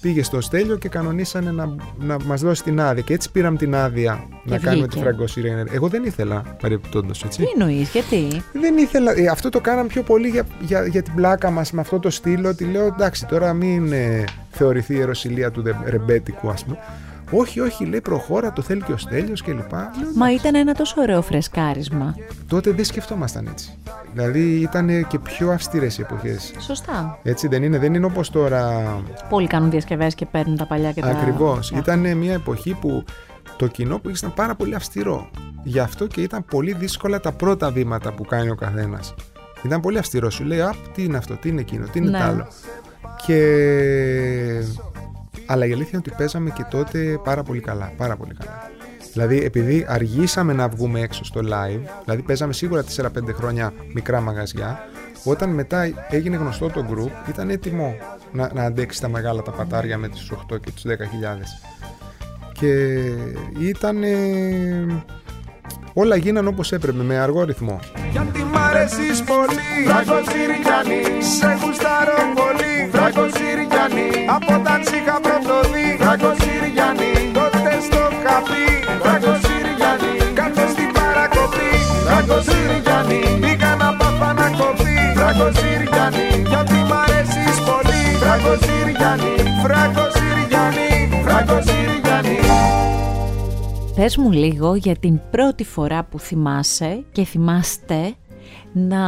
[0.00, 3.02] Πήγε στο στέλιο και κανονίσανε να, να μας δώσει την άδεια.
[3.02, 5.04] Και έτσι πήραμε την άδεια να κάνουμε τη βγήκε.
[5.08, 5.66] φραγκοσύρια.
[5.72, 7.38] Εγώ δεν ήθελα παρεμπιπτόντως, έτσι.
[7.42, 9.18] Τι εννοείς, γιατί; Δεν ήθελα.
[9.18, 12.10] ε, αυτό το κάναμε πιο πολύ για, για, για την πλάκα μας με αυτό το
[12.10, 12.44] στυλ.
[12.44, 16.78] Ότι λέω εντάξει, τώρα μην ε, θεωρηθεί η ιεροσιλία του δε- ρεμπέτικου, ας πούμε.
[17.36, 19.90] Όχι, όχι, λέει προχώρα, το θέλει και ο Στέλιος και λοιπά.
[20.00, 22.14] Λέω, Μα ήταν ένα τόσο ωραίο φρεσκάρισμα.
[22.48, 23.78] Τότε δεν σκεφτόμασταν έτσι.
[24.12, 26.52] Δηλαδή ήταν και πιο αυστηρές οι εποχές.
[26.58, 27.18] Σωστά.
[27.22, 28.82] Έτσι δεν είναι, δεν είναι όπως τώρα.
[29.28, 31.08] Πολλοί κάνουν διασκευές και παίρνουν τα παλιά και τα...
[31.08, 31.66] Ακριβώς.
[31.66, 32.00] φτιάχνουν.
[32.04, 33.04] Ήταν μια εποχή που
[33.56, 35.30] το κοινό που ήταν πάρα πολύ αυστηρό.
[35.62, 39.14] Γι' αυτό και ήταν πολύ δύσκολα τα πρώτα βήματα που κάνει ο καθένας.
[39.62, 40.30] Ήταν πολύ αυστηρό.
[40.30, 42.18] Σου λέει, Απ, τι είναι αυτό, τι είναι εκείνο, τι είναι Ναι.
[42.18, 42.46] το άλλο.
[43.26, 43.42] Και.
[45.46, 47.92] Αλλά η αλήθεια είναι ότι παίζαμε και τότε πάρα πολύ καλά.
[47.96, 48.70] Πάρα πολύ καλά.
[49.12, 54.78] Δηλαδή, επειδή αργήσαμε να βγούμε έξω στο live, δηλαδή παίζαμε σίγουρα 4-5 χρόνια μικρά μαγαζιά,
[55.24, 57.94] όταν μετά έγινε γνωστό το group, ήταν έτοιμο
[58.32, 60.90] να, να αντέξει τα μεγάλα τα πατάρια με τις 8 και τους 10.000.
[62.52, 63.00] Και
[63.60, 64.02] ήταν.
[65.94, 67.80] Όλα γίνανε όπως έπρεπε, με αργό ρυθμό.
[68.12, 71.02] Γιατί μ' αρέσεις πολύ Φράγκο Συριανή
[71.36, 78.36] Σε γουστάρω πολύ Φράγκο Συριανή Από όταν σ' είχα πρωτοδεί Φράγκο Συριανή Τότε στο είχα
[78.48, 78.64] πει
[79.02, 81.70] Φράγκο Συριανή Κάτω στην παρακοπή
[82.06, 86.94] Φράγκο Συριανή Πήγα να πάθα να κοπεί Φράγκο Συριανή Γιατί μ'
[88.24, 92.38] Φράγκο Συριανή, Φράγκο Συριανή, Φράγκο Συριανή.
[93.96, 98.14] Πες μου λίγο για την πρώτη φορά που θυμάσαι και θυμάστε
[98.72, 98.98] να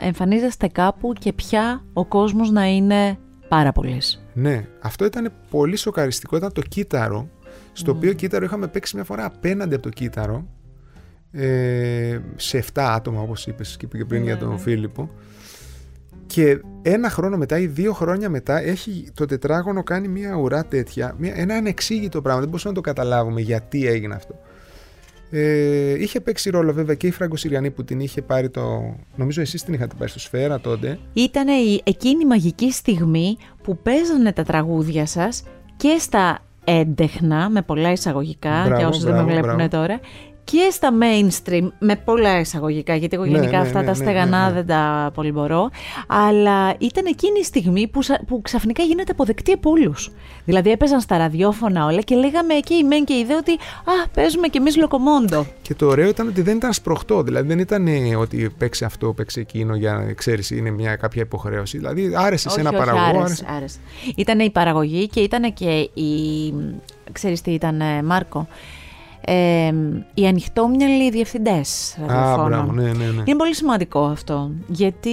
[0.00, 4.24] εμφανίζεστε κάπου και πια ο κόσμος να είναι πάρα πολύς.
[4.32, 6.36] Ναι, αυτό ήταν πολύ σοκαριστικό.
[6.36, 7.28] Ήταν το κύτταρο,
[7.72, 10.46] στο οποίο κύτταρο είχαμε παίξει μια φορά απέναντι από το κύτταρο,
[11.30, 15.10] ε, σε 7 άτομα, όπως είπες και πριν για τον Φίλιππο.
[16.26, 21.14] Και ένα χρόνο μετά ή δύο χρόνια μετά έχει το τετράγωνο κάνει μια ουρά τέτοια,
[21.18, 22.40] μια, ένα ανεξήγητο πράγμα.
[22.40, 24.34] Δεν μπορούσαμε να το καταλάβουμε γιατί έγινε αυτό.
[25.30, 28.94] Ε, είχε παίξει ρόλο βέβαια και η Φράγκο Συριανή που την είχε πάρει το.
[29.16, 30.98] Νομίζω εσείς την είχατε πάρει στο Σφαίρα τότε.
[31.12, 35.42] Ήταν η, εκείνη η μαγική στιγμή που παίζανε τα τραγούδια σας
[35.76, 39.68] και στα έντεχνα, με πολλά εισαγωγικά, Μπράβο, για όσους δεν με μπράβο, βλέπουν μπράβο.
[39.76, 40.00] τώρα,
[40.44, 43.96] και στα mainstream, με πολλά εισαγωγικά, γιατί εγώ Ναι, γενικά ναι, αυτά ναι, τα ναι,
[43.96, 44.52] στεγανά ναι, ναι.
[44.52, 45.70] δεν τα πολύ μπορώ.
[46.06, 50.10] Αλλά ήταν εκείνη η στιγμή που, σα- που ξαφνικά γίνεται αποδεκτή από όλους.
[50.44, 54.08] Δηλαδή έπαιζαν στα ραδιόφωνα όλα και λέγαμε και η μεν και η δε ότι Α,
[54.14, 55.46] παίζουμε κι εμείς λοκομόντο.
[55.62, 57.22] Και το ωραίο ήταν ότι δεν ήταν σπροχτό.
[57.22, 61.22] Δηλαδή δεν ήταν ε, ότι παίξει αυτό, παίξει εκείνο για να ξέρεις, είναι μια κάποια
[61.22, 61.76] υποχρέωση.
[61.78, 63.20] Δηλαδή άρεσε σε ένα όχι, όχι, παραγωγό.
[63.24, 63.78] άρεσε, άρεσε.
[64.16, 66.52] Ήταν η παραγωγή και ήταν και η.
[67.12, 68.48] Ξέρεις τι ήταν, ε, Μάρκο.
[69.26, 69.72] Ε,
[70.14, 72.74] οι ανοιχτόμυαλοι διευθυντές Α, μπράβο, ραδιοφώνων.
[72.74, 73.22] ναι, ναι, ναι.
[73.24, 74.50] Είναι πολύ σημαντικό αυτό.
[74.66, 75.10] Γιατί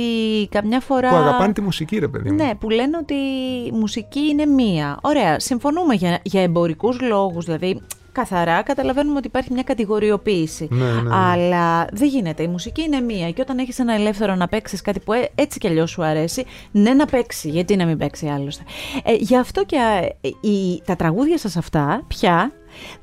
[0.50, 1.10] καμιά φορά.
[1.10, 2.36] Που αγαπάνε τη μουσική, ρε παιδί μου.
[2.36, 3.14] Ναι, που λένε ότι
[3.68, 4.98] η μουσική είναι μία.
[5.02, 7.82] Ωραία, συμφωνούμε για, για εμπορικούς λόγους, δηλαδή
[8.14, 10.68] καθαρά καταλαβαίνουμε ότι υπάρχει μια κατηγοριοποίηση.
[10.72, 11.16] Ναι, ναι, ναι.
[11.16, 12.44] Αλλά δεν γίνεται.
[12.44, 13.32] Η μουσική είναι μία.
[13.32, 16.46] Και όταν έχεις ένα ελεύθερο να παίξεις κάτι που ε- έτσι κι αλλιώς σου αρέσει,
[16.72, 17.50] ναι να παίξει.
[17.50, 18.64] Γιατί να μην παίξει άλλωστε.
[19.04, 19.78] Ε, γι' αυτό και
[20.22, 22.52] ε, η- τα τραγούδια σας αυτά πια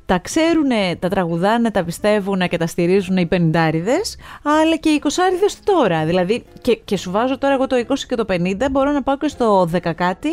[0.05, 5.55] τα ξέρουν, τα τραγουδάνε, τα πιστεύουν και τα στηρίζουν οι πενηντάριδες, αλλά και οι εικοσάριδες
[5.55, 6.05] του τώρα.
[6.05, 9.17] Δηλαδή, και, και σου βάζω τώρα εγώ το 20 και το 50, μπορώ να πάω
[9.17, 10.29] και στο 10 κάτι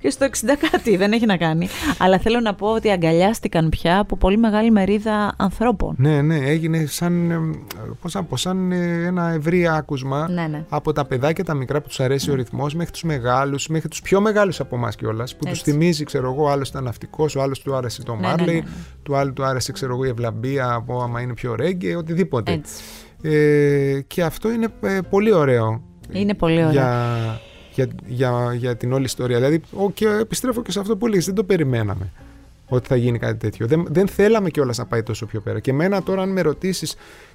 [0.00, 0.30] και στο 60
[0.70, 1.68] κάτι, δεν έχει να κάνει.
[1.98, 5.94] Αλλά θέλω να πω ότι αγκαλιάστηκαν πια από πολύ μεγάλη μερίδα ανθρώπων.
[5.98, 7.38] Ναι, ναι, έγινε σαν, ε,
[8.00, 10.64] πώς να πω, σαν ε, ένα ευρύ άκουσμα Ναι, ναι.
[10.68, 14.02] από τα παιδάκια τα μικρά που τους αρέσει ο ρυθμός μέχρι τους μεγάλους, μέχρι τους
[14.02, 15.36] πιο μεγάλους από εμάς κιόλας.
[15.36, 15.70] Που τους Έτσι.
[15.70, 18.54] θυμίζει, ξέρω εγώ, ο άλλος ήταν ναυτικός, ο άλλος του άρεσε το Ναι, ναι, Μάρλεϊ,
[18.54, 18.66] ναι, ναι.
[19.02, 22.52] του άλλου του άρεσε, ξέρω εγώ, η ευλαμπία από άμα είναι πιο ρέγγε, οτιδήποτε.
[22.52, 22.82] Έτσι.
[23.22, 25.82] Ε, και αυτό είναι ε, πολύ ωραίο.
[26.12, 26.70] Είναι πολύ ωραίο.
[26.70, 27.40] Για,
[27.84, 29.36] για, για, για την όλη ιστορία.
[29.36, 32.10] Δηλαδή, ο, και επιστρέφω και σε αυτό που λέγεις, δεν το περιμέναμε
[32.68, 33.66] ότι θα γίνει κάτι τέτοιο.
[33.66, 35.60] Δεν, δεν θέλαμε κιόλας να πάει τόσο πιο πέρα.
[35.60, 36.94] Και εμένα τώρα, αν με ρωτήσεις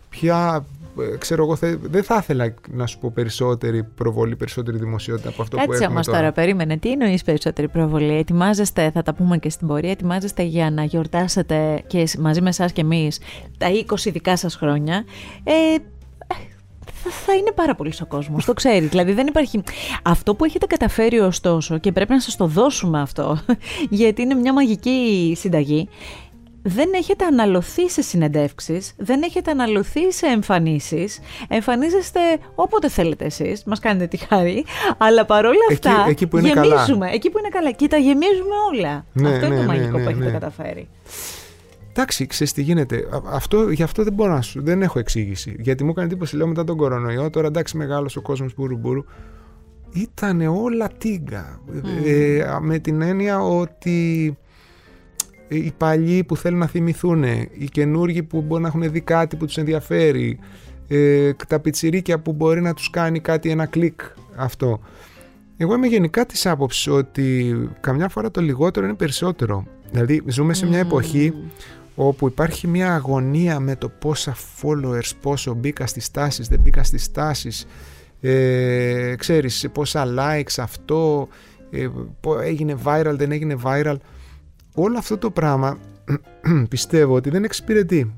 [0.10, 0.66] ποια.
[1.14, 5.42] ε, Ξέρω εγώ, θε- δεν θα ήθελα να σου πω περισσότερη προβολή, περισσότερη δημοσιότητα από
[5.42, 6.78] αυτό που Κάτσε έχουμε όμως τώρα, περίμενε.
[6.78, 11.84] Τι εννοείς περισσότερη προβολή; Ετοιμάζεστε, θα τα πούμε και στην πορεία, ετοιμάζεστε για να γιορτάσετε
[11.88, 13.20] και σ- μαζί με εσάς και εμείς
[13.58, 15.04] τα 20 δικά σας χρόνια.
[15.44, 15.52] Ε,
[17.06, 18.46] θα, θα είναι πάρα πολύς ο κόσμος.
[18.46, 18.90] Το ξέρεις.
[18.90, 19.64] δηλαδή δεν υπάρχει.
[20.04, 23.40] Αυτό που έχετε καταφέρει ωστόσο, και πρέπει να σας το δώσουμε αυτό,
[23.90, 25.90] γιατί είναι μια μαγική συνταγή.
[26.68, 31.20] Δεν έχετε αναλωθεί σε συνεντεύξεις, δεν έχετε αναλωθεί σε εμφανίσεις.
[31.48, 32.20] Εμφανίζεστε
[32.56, 34.66] όποτε θέλετε εσείς, μας κάνετε τη χάρη,
[34.98, 36.66] αλλά παρόλα Εκεί- αυτά εκεί που είναι καλά.
[36.76, 37.10] γεμίζουμε.
[37.12, 37.72] Εκεί που είναι καλά.
[37.72, 39.06] Και τα γεμίζουμε όλα.
[39.14, 40.32] Ναι, Αυτό είναι ναι, το ναι, μαγικό ναι, που έχετε ναι.
[40.32, 40.88] καταφέρει.
[41.98, 42.96] Εντάξει, ξέρεις τι γίνεται.
[43.12, 44.64] Α- Αυτό, γι' αυτό δεν μπορώ να σου.
[44.64, 45.56] Δεν έχω εξήγηση.
[45.60, 49.04] Γιατί μου έκανε εντύπωση, λέω μετά τον κορονοϊό, τώρα εντάξει, μεγάλος ο κόσμος μπούρου μπούρου.
[49.94, 51.60] Ήταν όλα τίγκα.
[52.06, 54.38] Ε, με την έννοια ότι
[55.48, 57.24] οι παλιοί που θέλουν να θυμηθούν,
[57.58, 60.40] οι καινούργοι που μπορεί να έχουν δει κάτι που τους ενδιαφέρει,
[60.88, 64.02] ε, τα πιτσιρίκια που μπορεί να τους κάνει κάτι ένα κλικ
[64.36, 64.80] αυτό.
[65.58, 69.64] Εγώ είμαι γενικά της άποψης ότι καμιά φορά το λιγότερο είναι περισσότερο.
[69.92, 71.34] Δηλαδή ζούμε σε μια εποχή
[71.96, 77.12] όπου υπάρχει μια αγωνία με το πόσα followers, πόσο μπήκα στις τάσεις, δεν μπήκα στις
[77.12, 77.66] τάσεις,
[78.22, 81.28] ε, ξέρεις πόσα likes αυτό,
[81.72, 81.88] ε,
[82.20, 83.96] πο- έγινε viral, δεν έγινε viral.
[84.76, 85.78] Όλο αυτό το πράγμα
[86.70, 88.14] πιστεύω ότι δεν εξυπηρετεί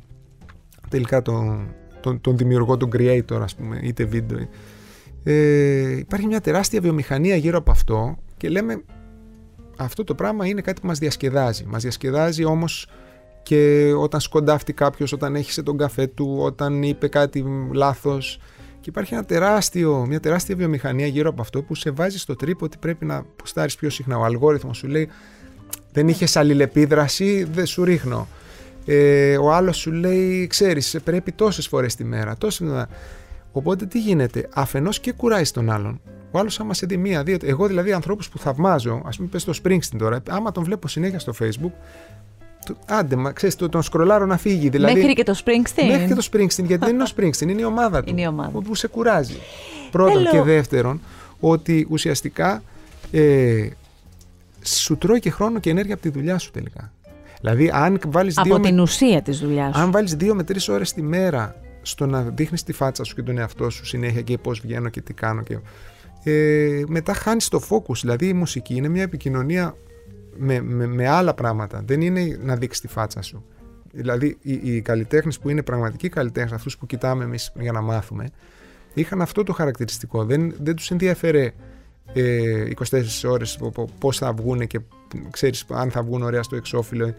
[0.90, 1.68] τελικά τον,
[2.02, 4.48] τον, τον δημιουργό, τον creator ας πούμε, είτε βίντεο.
[5.24, 8.84] Ε, υπάρχει μια τεράστια βιομηχανία γύρω από αυτό και λέμε
[9.78, 11.66] αυτό το πράγμα είναι κάτι που μας διασκεδάζει.
[11.66, 12.88] Μας διασκεδάζει όμως
[13.48, 18.40] και όταν σκοντάφτει κάποιος, όταν έχισε τον καφέ του, όταν είπε κάτι λάθος.
[18.80, 22.66] Και υπάρχει ένα τεράστιο, μια τεράστια βιομηχανία γύρω από αυτό που σε βάζει στο τρύπο
[22.66, 24.18] ότι πρέπει να ποστάρεις πιο συχνά.
[24.18, 25.10] Ο αλγόριθμος σου λέει
[25.92, 28.28] δεν είχες αλληλεπίδραση, δεν σου ρίχνω.
[28.86, 32.38] Ε, ο άλλος σου λέει, ξέρεις, πρέπει τόσες φορές τη μέρα.
[32.38, 32.86] Τόσες...
[33.52, 36.02] Οπότε τι γίνεται, αφενός και κουράζει τον άλλον.
[36.32, 37.38] Ο άλλος, άμα σε δει μία, δύο.
[37.44, 41.20] Εγώ δηλαδή ανθρώπους που θαυμάζω, ας πούμε, πες στο Springsteen τώρα, άμα τον βλέπω συνέχεια
[41.20, 41.72] στο Facebook,
[42.27, 42.27] του-
[42.86, 44.70] άντε, μα ξέρεις, τον σκρολάρω να φύγει.
[44.70, 45.88] Δηλαδή, Μέχρι και το Springsteen.
[45.88, 48.10] Μέχρι και το Springsteen, γιατί δεν είναι ο Springsteen, είναι η ομάδα του.
[48.10, 48.50] Είναι η ομάδα.
[48.50, 49.38] Που, που σε κουράζει.
[49.92, 51.02] Πρώτον Θέλω- και δεύτερον,
[51.40, 52.64] ότι ουσιαστικά
[53.12, 53.68] ε,
[54.62, 56.92] σου τρώει και χρόνο και ενέργεια από τη δουλειά σου τελικά.
[57.42, 59.82] Δηλαδή, αν βάλεις Από δύο, την με, ουσία της δουλειάς σου.
[59.82, 63.22] αν βάλεις δύο με τρεις ώρες τη μέρα στο να δείχνεις τη φάτσα σου και
[63.22, 65.42] τον εαυτό σου συνέχεια και πώς βγαίνω και τι κάνω.
[65.44, 65.58] Και,
[66.24, 67.96] ε, μετά χάνεις το focus.
[68.02, 69.76] Δηλαδή, η μουσική είναι μια επικοινωνία
[70.40, 71.82] με, με, με άλλα πράγματα.
[71.86, 73.46] Δεν είναι να δείξεις τη φάτσα σου.
[73.92, 78.30] Δηλαδή, οι, οι καλλιτέχνες που είναι πραγματικοί καλλιτέχνες, αυτούς που κοιτάμε εμείς για να μάθουμε,
[78.94, 80.26] είχαν αυτό το χαρακτηριστικό.
[80.26, 81.52] Δεν, δεν τους ενδιαφέρε
[82.14, 83.60] ε, 24 ώρες
[84.00, 84.80] πώς θα βγουν και
[85.30, 87.14] ξέρεις αν θα βγουν ωραία στο εξώφυλλο.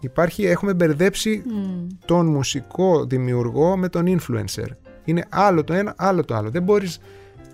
[0.00, 1.86] Υπάρχει, έχουμε μπερδέψει Μμμ.
[2.04, 4.66] τον μουσικό δημιουργό με τον influencer.
[5.04, 6.50] Είναι άλλο το ένα, άλλο το άλλο.
[6.50, 6.98] Δεν μπορείς,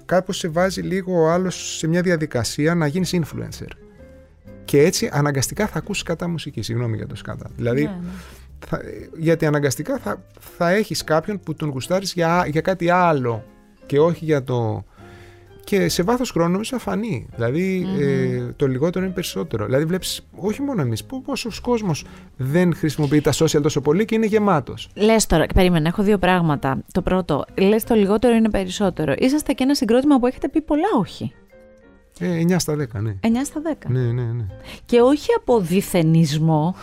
[0.05, 3.88] κάπως σε βάζει λίγο ο άλλος σε μια διαδικασία να γίνεις influencer.
[4.69, 6.63] Και έτσι αναγκαστικά θα ακούσεις κατά μουσική.
[6.63, 7.51] Συγγνώμη για το σκάτα.
[7.57, 8.09] Δηλαδή, Ναι, ναι.
[8.67, 8.81] θα,
[9.19, 10.23] γιατί αναγκαστικά θα,
[10.57, 13.45] θα έχεις κάποιον που τον γουστάρεις για, για κάτι άλλο
[13.87, 14.85] και όχι για το...
[15.65, 17.27] Και σε βάθος χρόνου όμως θα φανεί.
[17.35, 19.65] Δηλαδή ε, το λιγότερο είναι περισσότερο.
[19.65, 22.05] Δηλαδή βλέπεις όχι μόνο εμείς, πο- πόσος κόσμος
[22.37, 24.89] δεν χρησιμοποιεί τα social τόσο πολύ και είναι γεμάτος.
[24.95, 26.83] Λες τώρα, περίμενα, έχω δύο πράγματα.
[26.93, 29.15] Το πρώτο, λες το λιγότερο είναι περισσότερο.
[29.19, 31.33] Είσαστε και ένα συγκρότημα που έχετε πει πολλά όχι.
[32.19, 33.17] Ε, 9 στα 10, ναι.
[33.21, 33.87] 9 στα 10.
[33.89, 34.47] Ναι, ναι, ναι.
[34.85, 36.75] Και όχι από διθενισμό,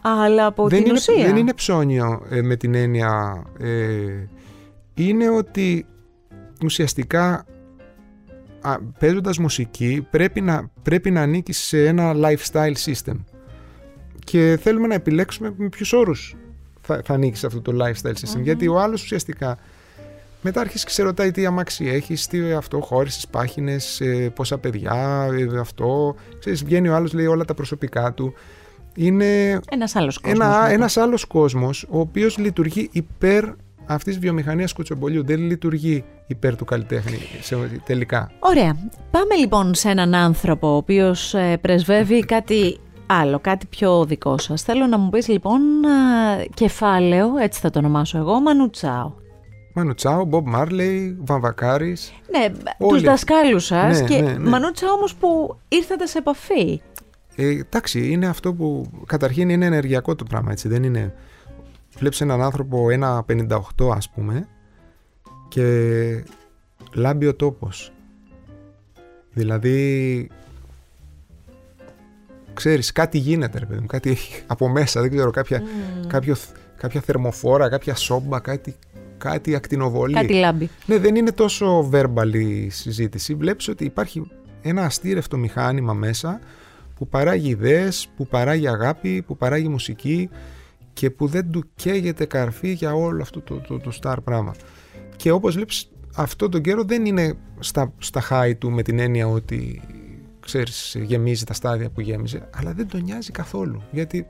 [0.00, 1.26] αλλά από δεν, την είναι, ουσία.
[1.26, 3.42] δεν είναι ψώνιο ε, με την έννοια.
[3.58, 4.26] Ε,
[4.94, 5.86] είναι ότι
[6.64, 7.46] ουσιαστικά
[8.60, 13.16] α, παίζοντας μουσική πρέπει να, πρέπει να ανήκεις σε ένα lifestyle system
[14.24, 16.36] και θέλουμε να επιλέξουμε με ποιους όρους
[16.80, 19.58] θα, θα ανήκεις σε αυτό το lifestyle system γιατί ο άλλος ουσιαστικά
[20.46, 25.28] μετά αρχίζει και σε ρωτάει τι αμάξι έχεις, τι αυτό, χώρισες πάχινες, ε, πόσα παιδιά,
[25.54, 26.14] ε, αυτό.
[26.38, 28.32] Ξέρεις, βγαίνει ο άλλος, λέει όλα τα προσωπικά του.
[28.96, 30.46] Είναι Ένας άλλος κόσμος.
[30.46, 33.44] ένα, ένας άλλος κόσμος ο οποίος λειτουργεί υπέρ
[33.86, 35.24] αυτής της βιομηχανίας κουτσομπολιού.
[35.24, 38.30] Δεν λειτουργεί υπέρ του καλλιτέχνη σε, τελικά.
[38.38, 38.76] Ωραία.
[39.10, 44.62] Πάμε λοιπόν σε έναν άνθρωπο ο οποίος ε, πρεσβεύει κάτι άλλο, κάτι πιο δικό σας.
[44.62, 45.90] Θέλω να μου πεις λοιπόν α,
[46.54, 49.12] κεφάλαιο, έτσι θα το ονομάσω εγώ, Μανουτσάο.
[49.76, 52.12] Μάνου Τσάο, Μπομπ Μάρλεϊ, Βαμβακάρης.
[52.30, 52.92] Ναι, Όλοι.
[52.92, 54.48] τους δασκάλους σας Ναι, και ναι, ναι.
[54.48, 56.80] Μανούτσα όμως που ήρθατε σε επαφή.
[57.36, 60.68] Ε, εντάξει, είναι αυτό που καταρχήν είναι ενεργειακό το πράγμα, έτσι.
[60.68, 61.14] Δεν είναι...
[61.98, 63.60] Βλέπεις έναν άνθρωπο 1,58
[63.94, 64.48] ας πούμε
[65.48, 66.24] και
[66.92, 67.92] λάμπει ο τόπος.
[69.32, 70.30] Δηλαδή,
[72.54, 75.62] ξέρεις, κάτι γίνεται ρε παιδί μου, κάτι έχει από μέσα, δεν ξέρω, κάποια,
[76.06, 76.34] κάποιο,
[76.76, 78.76] κάποια θερμοφόρα, κάποια σόμπα, κάτι,
[79.18, 80.14] κάτι ακτινοβολή.
[80.14, 80.70] Κάτι λάμπει.
[80.86, 83.34] Ναι, δεν είναι τόσο verbal η συζήτηση.
[83.34, 84.30] Βλέπεις ότι υπάρχει
[84.62, 86.40] ένα αστήρευτο μηχάνημα μέσα
[86.96, 90.28] που παράγει ιδέες, που παράγει αγάπη, που παράγει μουσική
[90.92, 94.54] και που δεν του καίγεται καρφί για όλο αυτό το, το, το star πράγμα.
[95.16, 99.28] Και όπως βλέπεις αυτό τον καιρό δεν είναι στα, στα high του με την έννοια
[99.28, 99.82] ότι
[100.40, 104.26] ξέρεις γεμίζει τα στάδια που γέμιζε αλλά δεν τον νοιάζει καθόλου γιατί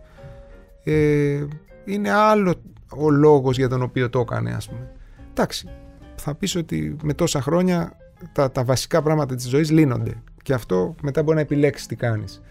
[0.84, 1.44] ε,
[1.84, 2.54] είναι άλλο
[2.88, 4.92] ο λόγος για τον οποίο το έκανε ας πούμε.
[5.30, 5.68] Εντάξει,
[6.16, 7.96] θα πεις ότι με τόσα χρόνια
[8.32, 12.42] τα, τα βασικά πράγματα της ζωής λύνονται και αυτό μετά μπορεί να επιλέξεις τι κάνεις.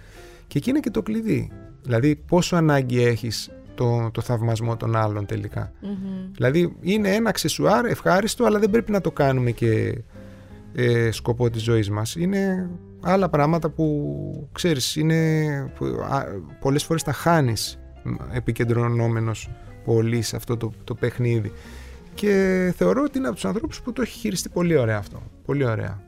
[0.47, 1.51] Και εκεί είναι και το κλειδί.
[1.81, 5.71] Δηλαδή πόσο ανάγκη έχεις το, το θαυμασμό των άλλων τελικά.
[6.31, 10.01] Δηλαδή είναι ένα αξεσουάρ ευχάριστο αλλά δεν πρέπει να το κάνουμε και
[10.73, 12.15] ε, σκοπό της ζωής μας.
[12.15, 12.69] Είναι
[13.01, 16.23] άλλα πράγματα που ξέρεις είναι που, α,
[16.59, 19.49] πολλές φορές τα χάνεις μ, επικεντρωνόμενος
[19.85, 21.51] πολύ σε αυτό το, το παιχνίδι.
[22.13, 25.21] Και θεωρώ ότι είναι από τους ανθρώπους που το έχει χειριστεί πολύ ωραία αυτό.
[25.45, 26.01] Πολύ ωραία.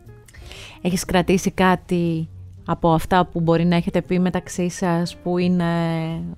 [0.82, 2.28] Έχεις κρατήσει κάτι
[2.66, 5.66] από αυτά που μπορεί να έχετε πει μεταξύ σας που είναι,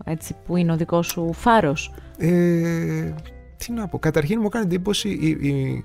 [0.06, 3.14] έτσι, που είναι ο δικός σου φάρος; Ε,
[3.58, 4.00] τι να πω.
[4.00, 5.84] Καταρχήν μου έκανε εντύπωση η, η,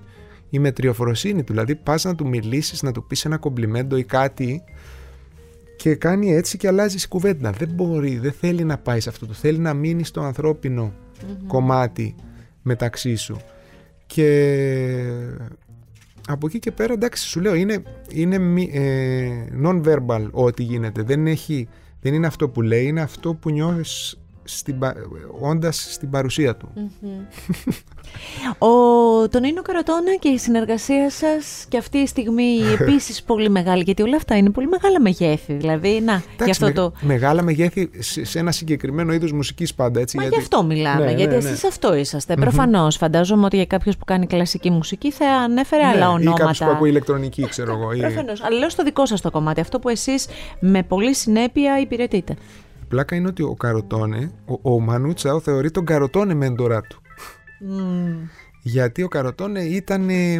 [0.50, 1.52] η μετριοφροσύνη του.
[1.52, 4.62] Δηλαδή πας να του μιλήσεις, να του πεις ένα κομπλιμέντο ή κάτι
[5.76, 7.50] και κάνει έτσι και αλλάζεις κουβέντα.
[7.50, 9.26] Δεν μπορεί, δεν θέλει να πάει σε αυτό.
[9.26, 10.92] Το θέλει να μείνει στο ανθρώπινο
[11.46, 12.14] κομμάτι
[12.62, 13.36] μεταξύ σου.
[14.06, 14.28] Και
[16.28, 21.02] από εκεί και πέρα, εντάξει, σου λέω, είναι, είναι μη- ε, non-verbal ό,τι γίνεται.
[21.02, 21.68] Δεν, έχει,
[22.00, 24.94] δεν είναι αυτό που λέει, είναι αυτό που νιώθεις στην, πα-
[25.40, 26.68] όντας στην παρουσία του.
[28.58, 28.68] Ο,
[29.28, 34.02] τον Νίνο Καρατώνα και η συνεργασία σας και αυτή η στιγμή επίσης πολύ μεγάλη, γιατί
[34.02, 35.52] όλα αυτά είναι πολύ μεγάλα μεγέθη.
[35.52, 36.92] Δηλαδή, να, γι' Εντάξει, αυτό με- το...
[37.00, 40.16] Μεγάλα μεγέθη σε, σε ένα συγκεκριμένο είδος μουσικής πάντα, έτσι.
[40.16, 41.48] Μα γιατί- γι' αυτό μιλάμε, Ναι, γιατί ναι, ναι.
[41.48, 42.34] εσείς αυτό είσαστε.
[42.34, 46.24] Προφανώς, φαντάζομαι ότι για κάποιος που κάνει κλασική μουσική θα ανέφερε Ναι, άλλα Ή κάποιος
[46.24, 46.66] που ονόματα.
[46.66, 47.92] ακούει ηλεκτρονική, ξέρω εγώ.
[47.92, 50.26] ή- Προφανώς, αλλά λέω στο δικό σας το κομμάτι, αυτό που εσείς
[50.60, 52.36] με πολύ συνέπεια υπηρετείτε.
[52.94, 57.00] Η πλάκα είναι ότι ο Καροτόνε, ο, ο Μανούτσαο θεωρεί τον Καροτόνε μέντορά του.
[58.62, 60.08] Γιατί ο Καροτόνε ήταν.
[60.08, 60.38] ε,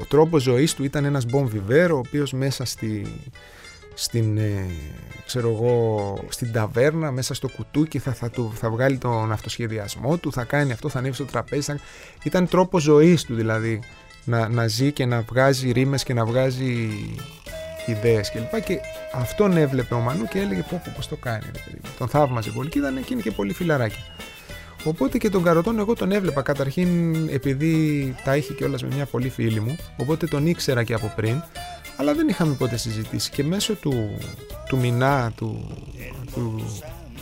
[0.00, 3.06] Ο τρόπος ζωής του ήταν ένας bon vivant, ο οποίος μέσα στη,
[3.94, 4.66] στην, ε,
[5.26, 10.32] ξέρω εγώ, στην ταβέρνα μέσα στο κουτούκι θα, θα, του, θα βγάλει τον αυτοσχεδιασμό του,
[10.32, 11.62] θα κάνει αυτό, θα ανέβει στο τραπέζι.
[11.62, 11.78] Θα...
[12.22, 13.80] Ήταν τρόπος ζωής του δηλαδή
[14.24, 16.88] να, να ζει και να βγάζει ρήμες και να βγάζει
[17.90, 18.50] ιδέες κλπ.
[18.50, 18.80] Και, και
[19.12, 21.44] αυτόν έβλεπε ο Μανού και έλεγε πω, πω πώς το κάνει.
[21.44, 21.80] Ρε, παιδί.
[21.98, 24.04] Τον θαύμαζε πολύ και ήταν εκείνη και πολύ φιλαράκι.
[24.84, 29.28] Οπότε και τον Καροτών εγώ τον έβλεπα καταρχήν επειδή τα είχε κιόλας με μια πολύ
[29.28, 31.42] φίλη μου, οπότε τον ήξερα και από πριν
[31.96, 34.18] αλλά δεν είχαμε ποτέ συζητήσει και μέσω του,
[34.68, 35.68] του Μινά του,
[36.34, 36.64] του,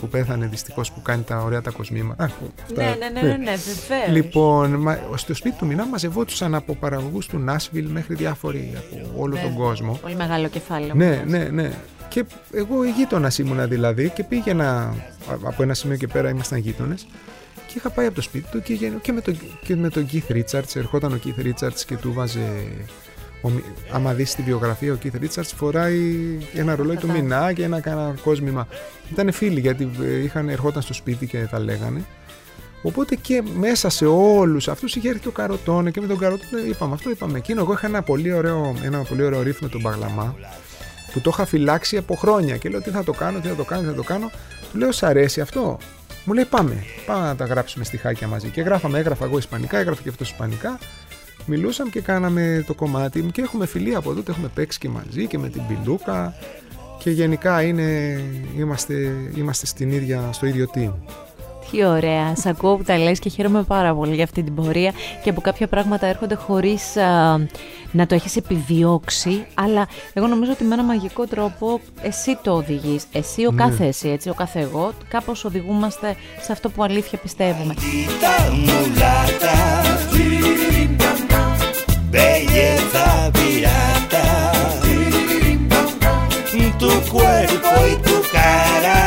[0.04, 2.30] που πέθανε δυστυχώς που κάνει τα ωραία τα κοσμήματα.
[2.74, 4.08] Ναι, ναι, ναι, ναι, ναι, βεβαίως.
[4.08, 9.54] Λοιπόν, στο σπίτι του Μινά μαζευόντουσαν από παραγωγούς του Νάσβιλ μέχρι διάφοροι από όλο τον
[9.54, 9.98] κόσμο.
[10.02, 10.94] Πολύ μεγάλο κεφάλαιο.
[10.94, 11.70] Ναι, ναι, ναι.
[12.08, 14.94] Και εγώ γείτονα ήμουνα δηλαδή και πήγαινα
[15.42, 17.06] από ένα σημείο και πέρα ήμασταν γείτονες.
[17.66, 20.32] Και είχα πάει από το σπίτι του και, και, με, τον, και με τον Keith
[20.32, 20.74] Richards.
[20.74, 22.40] Ερχόταν ο Keith Richards και του βάζε
[23.44, 23.50] ο,
[23.92, 26.14] άμα δεις τη βιογραφία ο Keith Richards φοράει
[26.54, 28.68] ένα ρολόι του Μινά και ένα κάνα κόσμημα.
[29.12, 32.04] Ήταν φίλοι γιατί ε, είχαν, ερχόταν στο σπίτι και τα λέγανε.
[32.82, 36.62] Οπότε και μέσα σε όλους αυτούς είχε έρθει και ο Καροτόνε και με τον Καροτόνε
[36.62, 37.60] είπαμε αυτό είπαμε εκείνο.
[37.60, 40.34] Εγώ είχα ένα πολύ ωραίο, ένα πολύ ωραίο ρίφ με τον Παγλαμά
[41.12, 43.64] που το είχα φυλάξει από χρόνια και λέω τι θα το κάνω, τι θα το
[43.64, 44.30] κάνω, τι θα το κάνω
[44.72, 45.78] του λέω σ' αρέσει αυτό;
[46.24, 50.02] Μου λέει πάμε, πάμε να τα γράψουμε στιχάκια μαζί και γράφαμε, έγραφα εγώ ισπανικά, έγραφε
[50.02, 50.78] και αυτός ισπανικά
[51.46, 55.38] μιλούσαμε και κάναμε το κομμάτι και έχουμε φιλία από τότε, έχουμε παίξει και μαζί και
[55.38, 56.34] με την Πιλούκα
[56.98, 58.20] και γενικά είναι,
[58.58, 58.94] είμαστε,
[59.36, 60.92] είμαστε στην ίδια, στο ίδιο team.
[61.70, 64.92] Τι ωραία, σ' ακούω που τα λες και χαίρομαι πάρα πολύ για αυτή την πορεία
[65.22, 66.96] και από κάποια πράγματα έρχονται χωρίς
[67.90, 73.06] να το έχεις επιδιώξει αλλά εγώ νομίζω ότι με ένα μαγικό τρόπο εσύ το οδηγείς,
[73.12, 73.62] εσύ ο ναι.
[73.62, 77.74] κάθε εσύ, έτσι, ο κάθε εγώ κάπως οδηγούμαστε σε αυτό που αλήθεια πιστεύουμε
[82.16, 83.06] belleza
[83.36, 84.26] pirata.
[86.82, 89.00] Tu cuerpo y tu cara.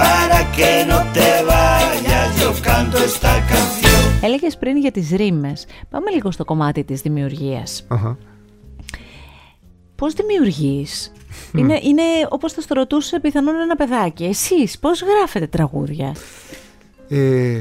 [0.00, 4.02] Para que no te vayas, yo canto esta canción.
[4.22, 5.66] Έλεγες πριν για τις ρήμες.
[5.90, 7.86] Πάμε λίγο στο κομμάτι της δημιουργίας.
[7.88, 8.16] Uh-huh.
[9.96, 11.12] Πώς δημιουργείς;
[11.54, 14.24] Είναι, είναι όπως θα στο ρωτούσε πιθανόν ένα παιδάκι.
[14.24, 16.14] Εσείς πώς γράφετε τραγούδια;
[17.08, 17.58] Ε,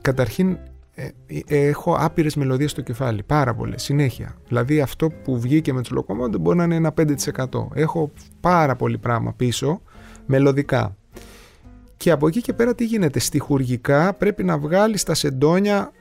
[0.00, 0.58] καταρχήν
[0.98, 1.08] ε,
[1.46, 4.36] ε, έχω άπειρες μελωδίες στο κεφάλι, πάρα πολλές, συνέχεια.
[4.48, 7.68] Δηλαδή αυτό που βγήκε με τους λοκομόντε μπορεί να είναι ένα 5%.
[7.74, 9.82] Έχω πάρα πολύ πράγμα πίσω,
[10.26, 10.96] μελωδικά.
[11.96, 15.92] Και από εκεί και πέρα τι γίνεται, στοιχουργικά πρέπει να βγάλεις τα σεντόνια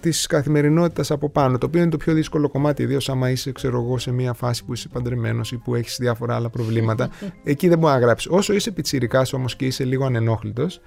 [0.00, 3.82] της καθημερινότητας από πάνω, το οποίο είναι το πιο δύσκολο κομμάτι, ιδίως άμα είσαι, ξέρω
[3.82, 7.10] εγώ, σε μια φάση που είσαι παντρεμένος ή που έχεις διάφορα άλλα προβλήματα.
[7.44, 8.28] Εκεί δεν μπορεί να γράψει.
[8.30, 10.80] Όσο είσαι πιτσιρικάς όμως και είσαι λίγο ανενόχλητος,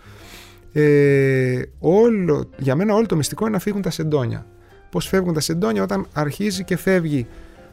[0.74, 4.46] ε, όλο, για μένα όλο το μυστικό είναι να φύγουν τα σεντόνια.
[4.90, 7.28] Πώς φεύγουν τα σεντόνια όταν αρχίζει και φεύγει,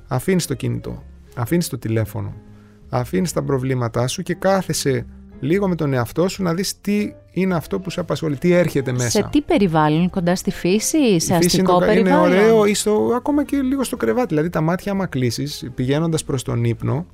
[0.09, 1.03] αφήνεις το κινητό,
[1.37, 2.35] αφήνεις το τηλέφωνο,
[2.89, 5.07] αφήνεις τα προβλήματά σου και κάθεσαι
[5.41, 8.93] λίγο με τον εαυτό σου να δεις τι είναι αυτό που σε απασχολεί, τι έρχεται
[8.93, 9.09] μέσα.
[9.09, 13.45] Σε τι περιβάλλον, κοντά στη φύση, σε αστικό είναι περιβάλλον; Είναι ωραίο, ή στο, ακόμα
[13.45, 14.27] και λίγο στο κρεβάτι.
[14.29, 17.07] Δηλαδή τα μάτια άμα κλείσεις, πηγαίνοντας προς τον ύπνο,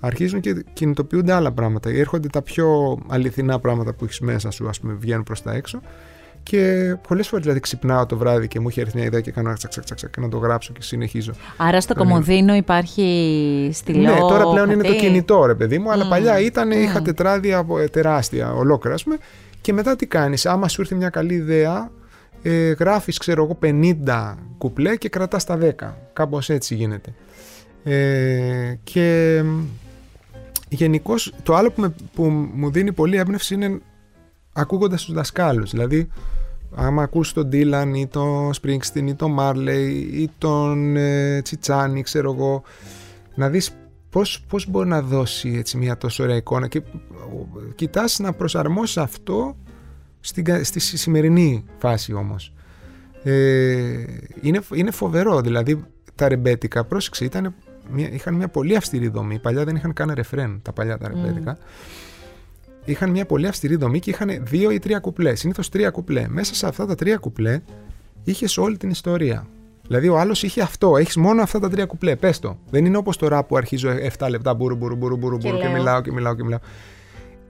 [0.00, 1.90] αρχίζουν και κινητοποιούνται άλλα πράγματα.
[1.90, 5.80] Έρχονται τα πιο αληθινά πράγματα που έχεις μέσα σου, ας πούμε, βγαίνουν προς τα έξω.
[6.42, 9.52] Και πολλές φορές δηλαδή ξυπνάω το βράδυ και μου έχει έρθει μια ιδέα και κάνω
[9.52, 11.32] τσακ, τσακ, τσακ, και να το γράψω και συνεχίζω.
[11.56, 14.12] Άρα στο κομμωδίνο υπάρχει στυλό.
[14.12, 17.84] Ναι, τώρα πλέον είναι το κινητό, ρε παιδί μου, αλλά παλιά ήταν, είχα τετράδια ε,
[17.84, 19.16] τεράστια ολόκληρα, ας πούμε.
[19.60, 21.90] Και μετά τι κάνεις, άμα σου έρθει μια καλή ιδέα,
[22.42, 23.58] ε, γράφεις, ξέρω εγώ,
[24.06, 25.94] 50 κουπλέ και κρατάς τα 10.
[26.12, 27.14] Κάπως έτσι γίνεται.
[27.84, 29.42] Ε, και
[30.68, 33.80] γενικώς το άλλο που, που μου δίνει πολύ έμπνευση είναι
[34.52, 35.70] ακούγοντας τους δασκάλους.
[35.70, 36.08] Δηλαδή,
[36.74, 42.32] άμα ακούς τον Dylan ή τον Springsteen ή τον Marley ή τον ε, Τσιτσάνι, ξέρω
[42.32, 42.62] εγώ,
[43.34, 43.76] να δεις
[44.10, 46.82] πώς, πώς μπορεί να δώσει έτσι μια τόσο ωραία εικόνα και
[47.74, 49.56] κοιτάς να προσαρμόσεις αυτό
[50.20, 52.52] στην, στη σημερινή φάση όμως.
[53.22, 54.04] Ε,
[54.40, 57.54] είναι, είναι φοβερό, δηλαδή τα ρεμπέτικα, πρόσεξε, ήταν
[57.90, 59.38] μια, είχαν μια πολύ αυστηρή δομή.
[59.38, 61.58] Παλιά δεν είχαν καν ρεφρέν τα παλιά τα ρεμπέτικα.
[62.84, 65.34] Είχαν μια πολύ αυστηρή δομή και είχαν δύο ή τρία κουπλέ.
[65.34, 66.26] Συνήθως τρία κουπλέ.
[66.28, 67.60] Μέσα σε αυτά τα τρία κουπλέ
[68.24, 69.46] είχες όλη την ιστορία.
[69.86, 70.96] Δηλαδή ο άλλος είχε αυτό.
[70.96, 72.16] Έχεις μόνο αυτά τα τρία κουπλέ.
[72.16, 72.58] Πες το.
[72.70, 76.00] Δεν είναι όπως τώρα που αρχίζω 7 λεπτά μπουρου μπουρου μπουρου μπουρου και, και μιλάω
[76.00, 76.58] και μιλάω και μιλάω.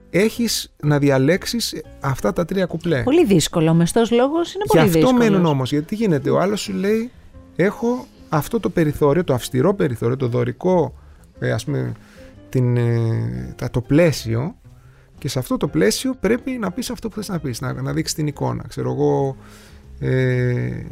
[0.09, 3.03] Έχεις να διαλέξεις αυτά τα τρία κουπλέ.
[3.03, 3.69] Πολύ δύσκολο.
[3.69, 5.09] Ο μεστός λόγος είναι πολύ δύσκολος.
[5.11, 5.71] Γι' αυτό μένουν όμως.
[5.71, 6.29] Γιατί τι γίνεται.
[6.29, 7.11] Ο άλλος σου λέει:
[7.55, 10.93] Έχω αυτό το περιθώριο, το αυστηρό περιθώριο, το δωρικό,
[11.39, 11.91] ε, ας πούμε,
[12.49, 14.55] την, ε, το πλαίσιο
[15.17, 17.93] και σε αυτό το πλαίσιο πρέπει να πεις αυτό που θες να πεις, να, να
[17.93, 18.63] δείξεις την εικόνα.
[18.67, 19.35] Ξέρω εγώ,
[19.99, 20.83] ε,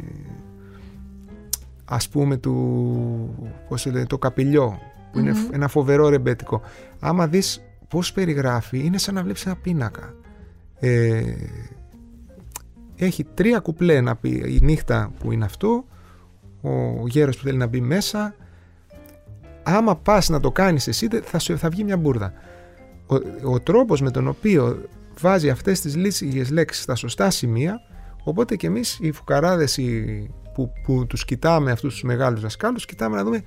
[1.84, 4.78] ας πούμε, του, πώς το καπηλιό.
[5.12, 6.60] που είναι ένα φοβερό ρεμπέτικο.
[7.00, 10.14] Άμα δεις πώς περιγράφει, είναι σαν να βλέπεις ένα πίνακα.
[10.80, 11.34] Ε,
[12.96, 15.84] έχει τρία κουπλέ να πει η νύχτα που είναι αυτό,
[17.02, 18.34] ο γέρος που θέλει να μπει μέσα.
[19.62, 22.32] Άμα πας να το κάνεις εσύ θα, σου, θα βγει μια μπουρδα.
[23.06, 23.14] Ο,
[23.52, 24.82] ο τρόπος με τον οποίο
[25.20, 27.80] βάζει αυτές τις λίγες λέξεις στα σωστά σημεία
[28.24, 33.16] οπότε και εμείς οι φουκαράδες οι, που, που τους κοιτάμε αυτούς τους μεγάλους δασκάλους κοιτάμε
[33.16, 33.42] να δούμε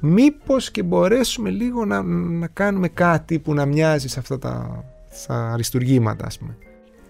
[0.00, 4.84] μήπως και μπορέσουμε λίγο να, να κάνουμε κάτι που να μοιάζει σε αυτά τα,
[5.26, 6.56] τα αριστουργήματα ας πούμε.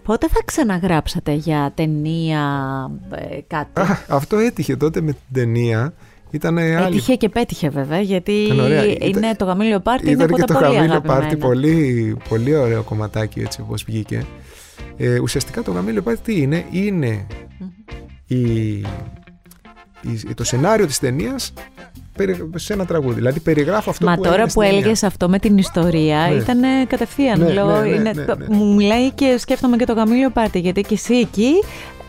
[0.05, 2.41] Πότε θα ξαναγράψατε για ταινία
[3.11, 5.93] ε, κάτι; Α, αυτό έτυχε τότε με την ταινία.
[6.31, 6.75] Ήταν άλλη...
[6.75, 8.47] Έτυχε και πέτυχε βέβαια, γιατί
[8.99, 12.83] είναι το γαμήλιο πάρτι είναι από και τα το πολύ γαμήλιο πάρτι, πολύ, πολύ ωραίο
[12.83, 14.25] κομματάκι έτσι όπως βγήκε.
[14.97, 17.27] Ε, ουσιαστικά το γαμήλιο πάρτι τι είναι, είναι
[18.27, 18.39] η,
[20.01, 21.53] η, το σενάριο της ταινίας
[22.55, 23.15] σε ένα τραγούδι.
[23.15, 26.35] Δηλαδή περιγράφω αυτό Μα που τώρα που έλεγες αυτό με την ιστορία Ναι.
[26.35, 27.39] ήταν κατευθείαν.
[27.39, 28.45] Ναι, λέω, ναι, ναι, είναι- ναι, ναι.
[28.55, 31.51] Μου μιλάει και σκέφτομαι και το γαμήλιο πάρτι, γιατί και εσύ εκεί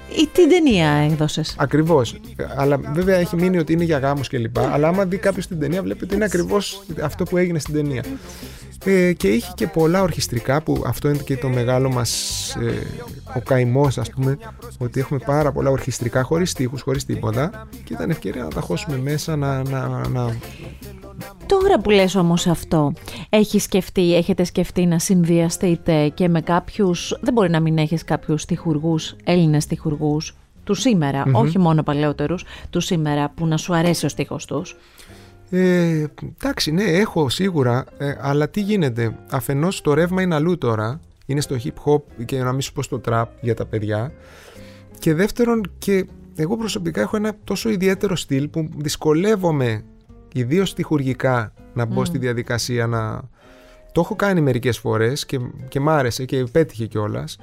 [0.08, 1.42] ή την ταινία έδωσε.
[1.56, 2.16] Ακριβώς.
[2.56, 4.58] Αλλά βέβαια έχει μείνει ότι είναι για γάμους κλπ.
[4.58, 8.02] Αλλά άμα δει κάποιος την ταινία, βλέπει ότι είναι ακριβώς αυτό που έγινε στην ταινία.
[8.84, 12.86] Ε, και είχε και πολλά ορχιστρικά που αυτό είναι και το μεγάλο μας ε,
[13.36, 14.38] ο καημός, ας πούμε,
[14.78, 17.68] ότι έχουμε πάρα πολλά ορχιστρικά χωρίς τείχου, χωρίς τίποτα.
[17.84, 20.36] Και ήταν ευκαιρία να τα χώσουμε μέσα, να, να, να
[21.46, 22.92] Τώρα που λες όμως αυτό,
[23.28, 28.44] έχεις σκεφτεί, έχετε σκεφτεί να συνδυαστείτε και με κάποιους, δεν μπορεί να μην έχεις κάποιους
[28.44, 34.08] τυχουργούς, Έλληνες τυχουργούς, του σημερα όχι μόνο παλαιότερους, του σήμερα που να σου αρέσει ο
[34.08, 34.76] στίχος τους;
[35.50, 36.04] Ε,
[36.40, 41.00] εντάξει, ναι, έχω σίγουρα, ε, αλλά τι γίνεται; Αφενός το ρεύμα είναι αλλού τώρα.
[41.26, 44.12] Είναι στο hip hop και να μην σου πω στο trap για τα παιδιά.
[44.98, 46.06] Και δεύτερον, και
[46.36, 49.84] εγώ προσωπικά έχω ένα τόσο ιδιαίτερο στυλ που δυσκολεύομαι,
[50.38, 53.22] ιδίως τυχουργικά, να μπω στη διαδικασία να.
[53.92, 57.38] Το έχω κάνει μερικές φορές και, και μ' άρεσε και πέτυχε κιόλας.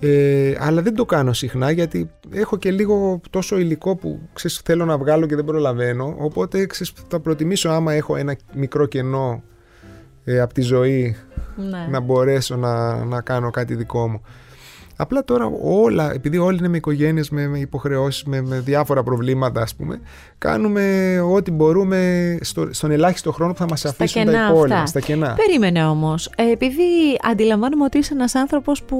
[0.00, 4.84] Ε, αλλά δεν το κάνω συχνά γιατί έχω και λίγο τόσο υλικό που ξέρεις, θέλω
[4.84, 6.14] να βγάλω και δεν προλαβαίνω.
[6.18, 9.42] Οπότε ξέρεις, θα προτιμήσω άμα έχω ένα μικρό κενό
[10.24, 11.16] ε, από τη ζωή
[11.56, 11.86] Ναι.
[11.90, 14.20] να μπορέσω να, να κάνω κάτι δικό μου.
[14.96, 19.60] Απλά τώρα όλα, επειδή όλοι είναι με οικογένειες, με, με υποχρεώσεις, με, με διάφορα προβλήματα
[19.62, 20.00] ας πούμε,
[20.38, 24.74] κάνουμε ό,τι μπορούμε στο, στον ελάχιστο χρόνο που θα μας αφήσουν τα κενά υπόλοιπα.
[24.74, 24.86] αυτά.
[24.86, 25.34] Στα κενά.
[25.46, 26.82] Περίμενε όμως, ε, επειδή
[27.30, 28.98] αντιλαμβάνομαι ότι είσαι ένας άνθρωπος που,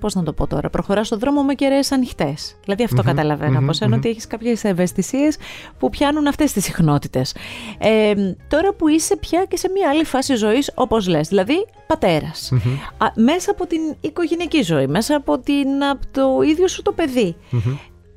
[0.00, 2.56] πώς να το πω τώρα, προχωράς στον δρόμο με κεραίες ανοιχτές.
[2.64, 3.98] Δηλαδή αυτό καταλαβαίνω μμμ, από σένα, μμμ.
[3.98, 5.36] ότι έχεις κάποιες ευαισθησίες
[5.78, 7.34] που πιάνουν αυτές τις συχνότητες.
[7.78, 8.12] Ε,
[8.48, 12.52] τώρα που είσαι πια και σε μια άλλη φάση ζωής, όπως λες, δηλαδή πατέρας.
[12.98, 17.36] Α, μέσα από την οικογενειακή ζωή, μέσα από, την, από το ίδιο σου το παιδί.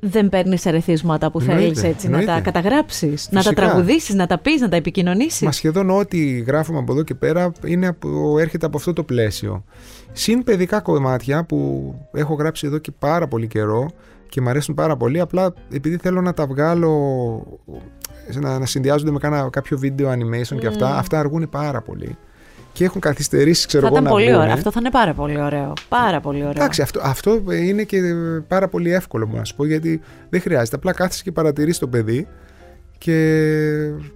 [0.04, 2.50] Δεν παίρνεις ερεθίσματα που Εννοείται, θέλεις έτσι να τα εννοείται.
[2.50, 3.66] καταγράψεις, να τα Φυσικά.
[3.66, 5.40] τραγουδήσεις, να τα πεις, να τα επικοινωνήσεις.
[5.40, 9.64] Μα σχεδόν ό,τι γράφουμε από εδώ και πέρα είναι από, έρχεται από αυτό το πλαίσιο.
[10.12, 13.90] Συν παιδικά κομμάτια που έχω γράψει εδώ και πάρα πολύ καιρό
[14.28, 15.20] και μου αρέσουν πάρα πολύ.
[15.20, 16.92] Απλά επειδή θέλω να τα βγάλω,
[18.40, 22.16] να, να συνδυάζονται με κάνα, κάποιο βίντεο animation και αυτά, αυτά αργούν πάρα πολύ.
[22.72, 24.42] Και έχουν καθυστερήσει, ξέρω Θα εγώ, ήταν να πολύ βγουνε.
[24.42, 24.52] ωραίο.
[24.54, 25.72] Αυτό θα είναι πάρα πολύ ωραίο.
[25.88, 26.50] Πάρα πολύ ωραίο.
[26.50, 28.00] Εντάξει, αυτό, αυτό είναι και
[28.48, 30.76] πάρα πολύ εύκολο μπορώ να σου πω γιατί δεν χρειάζεται.
[30.76, 32.26] Απλά κάθεσαι και παρατηρείς το παιδί
[32.98, 33.16] και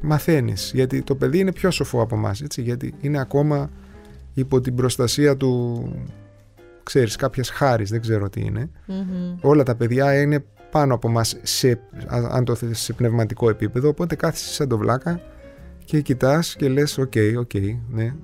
[0.00, 0.70] μαθαίνεις.
[0.74, 2.62] Γιατί το παιδί είναι πιο σοφό από εμάς, έτσι.
[2.62, 3.70] Γιατί είναι ακόμα
[4.34, 5.82] υπό την προστασία του,
[6.82, 8.70] ξέρεις, κάποιας χάρης, δεν ξέρω τι είναι.
[8.86, 9.36] Μμμ.
[9.40, 11.70] Όλα τα παιδιά είναι πάνω από εμάς σε,
[12.06, 13.88] α- αν το θες, σε πνευματικό επίπεδο.
[13.88, 15.20] Οπότε κάθεσαι σαν το βλάκα
[15.86, 17.50] και κοιτάς και λες, OK, OK,
[17.90, 18.14] ναι.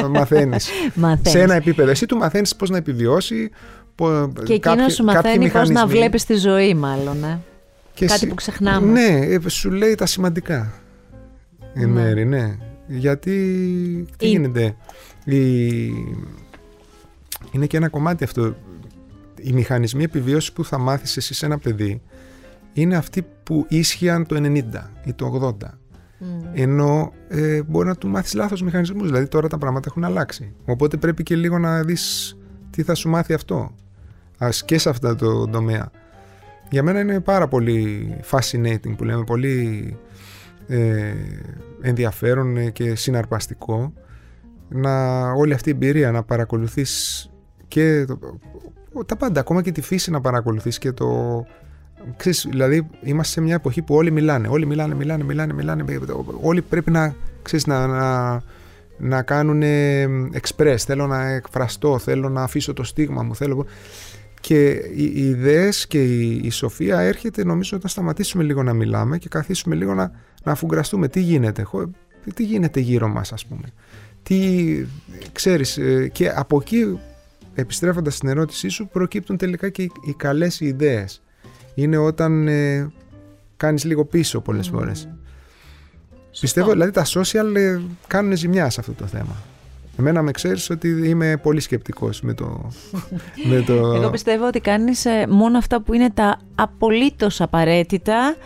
[0.00, 1.30] Μα- Μαθαίνεις Μαθαίνεις.
[1.30, 1.90] σε ένα επίπεδο.
[1.90, 3.50] Εσύ του μαθαίνεις πώς να επιβιώσει.
[3.94, 5.98] πο- Και εκείνος κάποιοι- σου κάποιοι μαθαίνει πώς να μηχανισμοί.
[5.98, 7.24] βλέπεις τη ζωή, μάλλον.
[7.24, 7.40] Ε.
[7.94, 8.92] Και κάτι εσύ- που ξεχνάμε.
[8.92, 10.72] Ναι, ε, σου λέει τα σημαντικά.
[11.74, 12.00] Εν Ναι.
[12.02, 12.56] μέρη, ναι.
[12.86, 13.32] Γιατί.
[14.16, 14.76] Τι Η- γίνεται;
[15.24, 15.36] Η...
[17.50, 18.56] Είναι και ένα κομμάτι αυτό.
[19.42, 22.02] Οι μηχανισμοί επιβίωσης που θα μάθεις εσύ σε ένα παιδί
[22.72, 25.77] είναι αυτοί που ίσχυαν το 90 ή το 80.
[26.18, 26.40] Μμ.
[26.52, 29.06] Ενώ ε, μπορεί να του μάθεις λάθος μηχανισμούς.
[29.06, 30.52] Δηλαδή τώρα τα πράγματα έχουν αλλάξει.
[30.64, 32.36] Οπότε πρέπει και λίγο να δεις
[32.70, 33.74] τι θα σου μάθει αυτό.
[34.38, 35.90] Ας και σε αυτό το τομέα.
[36.70, 39.96] Για μένα είναι πάρα πολύ fascinating που λέμε, πολύ
[40.66, 41.14] ε,
[41.80, 43.92] ενδιαφέρον ε, και συναρπαστικό
[44.68, 47.30] να όλη αυτή η εμπειρία να παρακολουθείς
[47.68, 48.18] και το,
[49.04, 51.44] τα πάντα, ακόμα και τη φύση να παρακολουθείς και το...
[52.16, 55.84] Ξέρεις, δηλαδή είμαστε σε μια εποχή που όλοι μιλάνε, όλοι μιλάνε, μιλάνε, μιλάνε, μιλάνε,
[56.40, 58.42] όλοι πρέπει να, ξέρεις, να, να,
[58.98, 59.62] να κάνουν
[60.40, 63.66] express, θέλω να εκφραστώ, θέλω να αφήσω το στίγμα μου, θέλω...
[64.40, 69.18] Και οι, οι ιδέες και η, η σοφία έρχεται νομίζω όταν σταματήσουμε λίγο να μιλάμε
[69.18, 70.10] και καθίσουμε λίγο να,
[70.44, 71.60] να αφουγκραστούμε τι γίνεται.
[71.60, 71.90] Εγώ
[72.34, 73.72] τι γίνεται γύρω μας ας πούμε;
[74.22, 74.64] Τι,
[75.32, 76.98] ξέρεις, ε, και από εκεί
[77.54, 81.22] επιστρέφοντας στην ερώτησή σου προκύπτουν τελικά και οι, οι καλές ιδέες.
[81.78, 82.90] Είναι όταν ε,
[83.56, 85.08] κάνεις λίγο πίσω πολλές φορές.
[86.40, 89.36] Πιστεύω δηλαδή τα social ε, κάνουν ζημιά σε αυτό το θέμα.
[89.98, 92.70] Εμένα με ξέρεις ότι είμαι πολύ σκεπτικός με το...
[93.50, 93.72] με το...
[93.72, 98.36] Εγώ πιστεύω ότι κάνεις ε, μόνο αυτά που είναι τα απολύτως απαραίτητα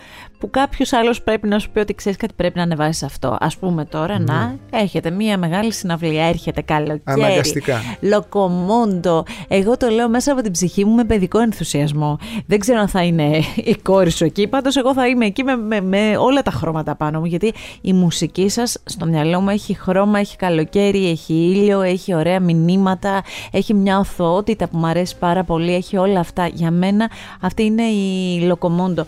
[0.43, 3.29] που κάποιος άλλος πρέπει να σου πει ότι ξέρεις κάτι πρέπει να ανεβάσεις αυτό.
[3.29, 4.25] Α πούμε τώρα Ναι.
[4.25, 7.01] να έχετε μία μεγάλη συναυλία, έρχεται καλοκαίρι.
[7.05, 7.81] Αναγκαστικά.
[8.01, 9.25] Λοκομόντο.
[9.49, 12.19] Εγώ το λέω μέσα από την ψυχή μου με παιδικό ενθουσιασμό.
[12.47, 14.47] Δεν ξέρω αν θα είναι η κόρη σου εκεί.
[14.47, 17.25] Πάντως, εγώ θα είμαι εκεί με, με, με όλα τα χρώματα πάνω μου.
[17.25, 22.41] Γιατί η μουσική σας στο μυαλό μου έχει χρώμα, έχει καλοκαίρι, έχει ήλιο, έχει ωραία
[22.41, 25.75] μηνύματα, έχει μια οθοότητα που μου αρέσει πάρα πολύ.
[25.75, 26.47] Έχει όλα αυτά.
[26.47, 29.05] Για μένα αυτή είναι η Λοκομόντο.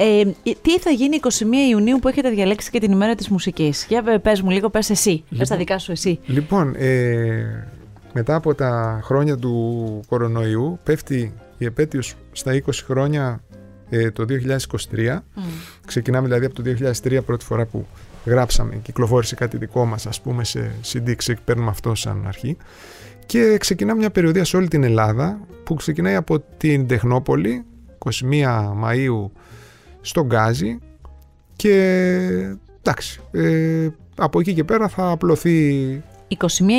[0.00, 0.22] Ε,
[0.62, 1.28] τι θα γίνει 21
[1.70, 3.86] Ιουνίου που έχετε διαλέξει και την ημέρα της μουσικής.
[3.88, 5.24] Για πε- πες μου λίγο, πες εσύ.
[5.38, 6.18] Πες τα δικά σου εσύ.
[6.26, 7.68] Λοιπόν, ε,
[8.12, 13.40] μετά από τα χρόνια του κορονοϊού πέφτει η επέτειος στα 20 χρόνια
[13.90, 14.24] ε, το
[14.92, 15.18] 2023.
[15.86, 16.62] Ξεκινάμε δηλαδή από το
[17.02, 17.86] 2003 πρώτη φορά που
[18.24, 22.56] γράψαμε, κυκλοφόρησε κάτι δικό μας ας πούμε σε CD, ξε- παίρνουμε αυτό σαν αρχή.
[23.26, 27.64] Και ξεκινάμε μια περιοδία σε όλη την Ελλάδα που ξεκινάει από την Τεχνόπολη
[27.98, 28.10] 21
[28.84, 29.30] Μαΐου
[30.00, 30.78] στον Γκάζι
[31.56, 31.74] και
[32.82, 36.02] εντάξει, ε, από εκεί και πέρα θα απλωθεί
[36.36, 36.36] 21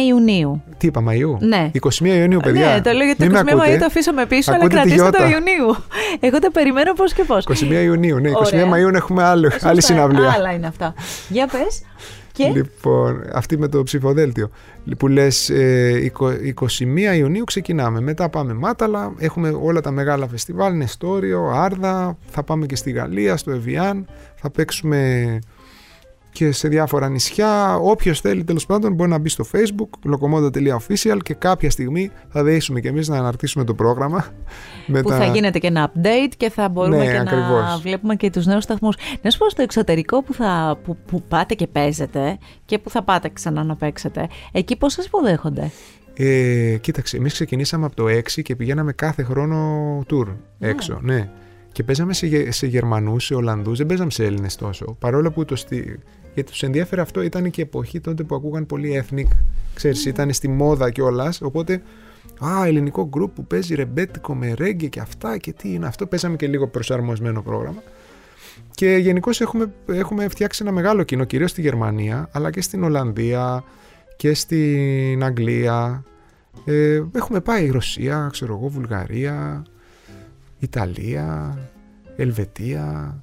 [0.08, 0.64] Ιουνίου.
[0.78, 1.72] τι είπα, Μαΐου; Ναι.
[1.82, 2.74] 21 Ιουνίου, παιδιά.
[2.74, 3.76] Ναι, το λέω γιατί Μην το με 21 ακούτε.
[3.76, 5.30] Μαΐου το αφήσαμε πίσω, αλλά Ακούτε τη κρατήστε το γιώτα.
[5.30, 5.76] Ιουνίου.
[6.20, 7.46] Εγώ το περιμένω πώς και πώς.
[7.48, 8.30] 21 Ιουνίου, ναι.
[8.30, 8.66] 21 Ωραία.
[8.72, 10.32] Μαΐου έχουμε άλλο, Σωστά, άλλη συναυλία.
[10.32, 10.94] Άλλα είναι αυτά.
[11.30, 11.82] Για πες.
[12.32, 14.50] Και; Λοιπόν, αυτή με το ψηφοδέλτιο.
[14.98, 16.28] Που λες ε, 20
[17.14, 18.02] 21 Ιουνίου ξεκινάμε.
[18.02, 19.14] Μετά πάμε Μάταλα.
[19.18, 20.76] Έχουμε όλα τα μεγάλα φεστιβάλ.
[20.76, 22.18] Νεστόριο, Άρδα.
[22.30, 24.06] Θα πάμε και στη Γαλλία, στο Εβιάν.
[24.36, 25.40] Θα παίξουμε
[26.32, 27.76] και σε διάφορα νησιά.
[27.76, 32.80] Όποιος θέλει τέλος πάντων μπορεί να μπει στο facebook locomodo.official και κάποια στιγμή θα δεήσουμε
[32.80, 34.26] και εμείς να αναρτήσουμε το πρόγραμμα.
[34.88, 37.82] Με που τα- θα γίνεται και ένα update και θα μπορούμε Ναι, και να ακριβώς.
[37.82, 38.96] βλέπουμε και τους νέους σταθμούς.
[39.22, 43.04] Να σου πω στο εξωτερικό που, θα, που, που πάτε και παίζετε και που θα
[43.04, 45.72] πάτε ξανά να παίξετε, εκεί πώς σας υποδέχονται;
[46.14, 50.28] Ε, κοίταξε, εμείς ξεκινήσαμε από το 6 και πηγαίναμε κάθε χρόνο tour
[50.60, 51.00] έξω.
[51.02, 51.30] Ναι.
[51.72, 54.96] Και παίζαμε σε, Γε- σε Γερμανούς, σε Ολλανδούς, δεν παίζαμε σε Έλληνες τόσο.
[55.00, 56.00] Παρόλο που το στη...
[56.34, 59.28] Γιατί τους ενδιαφέρε αυτό, ήταν και εποχή τότε που ακούγαν πολύ ethnic.
[59.74, 61.42] Ξέρεις, ήταν στη μόδα κιόλας.
[61.42, 61.82] Οπότε,
[62.46, 66.06] Α, ελληνικό γκρουπ που παίζει ρεμπέτικο με ρέγγε και αυτά και τι είναι αυτό.
[66.08, 67.84] Παίζαμε και λίγο προσαρμοσμένο πρόγραμμα.
[68.76, 73.64] Και γενικώς έχουμε, έχουμε φτιάξει ένα μεγάλο κοινό, κυρίως στη Γερμανία, αλλά και στην Ολλανδία
[74.16, 76.04] και στην Αγγλία.
[76.66, 79.64] Ε, έχουμε πάει Ρωσία, ξέρω εγώ, Βουλγαρία,
[80.60, 81.58] Ιταλία,
[82.16, 83.16] Ελβετία.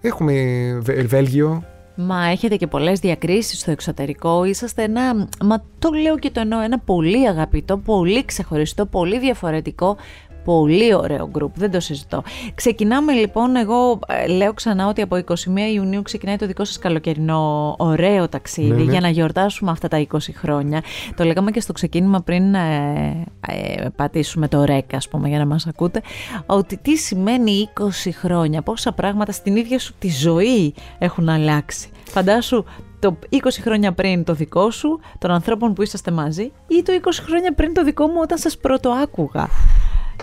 [0.00, 0.34] Έχουμε
[0.82, 1.64] Βε- Βέλγιο.
[1.96, 4.44] Μα έχετε και πολλές διακρίσεις στο εξωτερικό.
[4.44, 9.96] Είσαστε ένα, μα το λέω και το εννοώ, ένα πολύ αγαπητό, πολύ ξεχωριστό, πολύ διαφορετικό,
[10.44, 11.58] πολύ ωραίο γκρουπ.
[11.58, 12.22] Δεν το συζητώ.
[12.54, 15.34] Ξεκινάμε λοιπόν, εγώ ε, λέω ξανά ότι από 21
[15.74, 18.90] Ιουνίου ξεκινάει το δικό σας καλοκαιρινό ωραίο ταξίδι Ναι, ναι.
[18.90, 20.82] για να γιορτάσουμε αυτά τα 20 χρόνια.
[21.16, 25.46] Το λέγαμε και στο ξεκίνημα πριν ε, ε, πατήσουμε το ρεκ, ας πούμε, για να
[25.46, 26.02] μας ακούτε,
[26.46, 31.88] ότι τι σημαίνει 20 χρόνια, πόσα πράγματα στην ίδια σου τη ζωή έχουν αλλάξει.
[32.04, 32.64] Φαντάσου
[32.98, 37.08] το 20 χρόνια πριν το δικό σου, των ανθρώπων που είσαστε μαζί, ή το 20
[37.26, 39.48] χρόνια πριν το δικό μου όταν σας πρώτο άκουγα.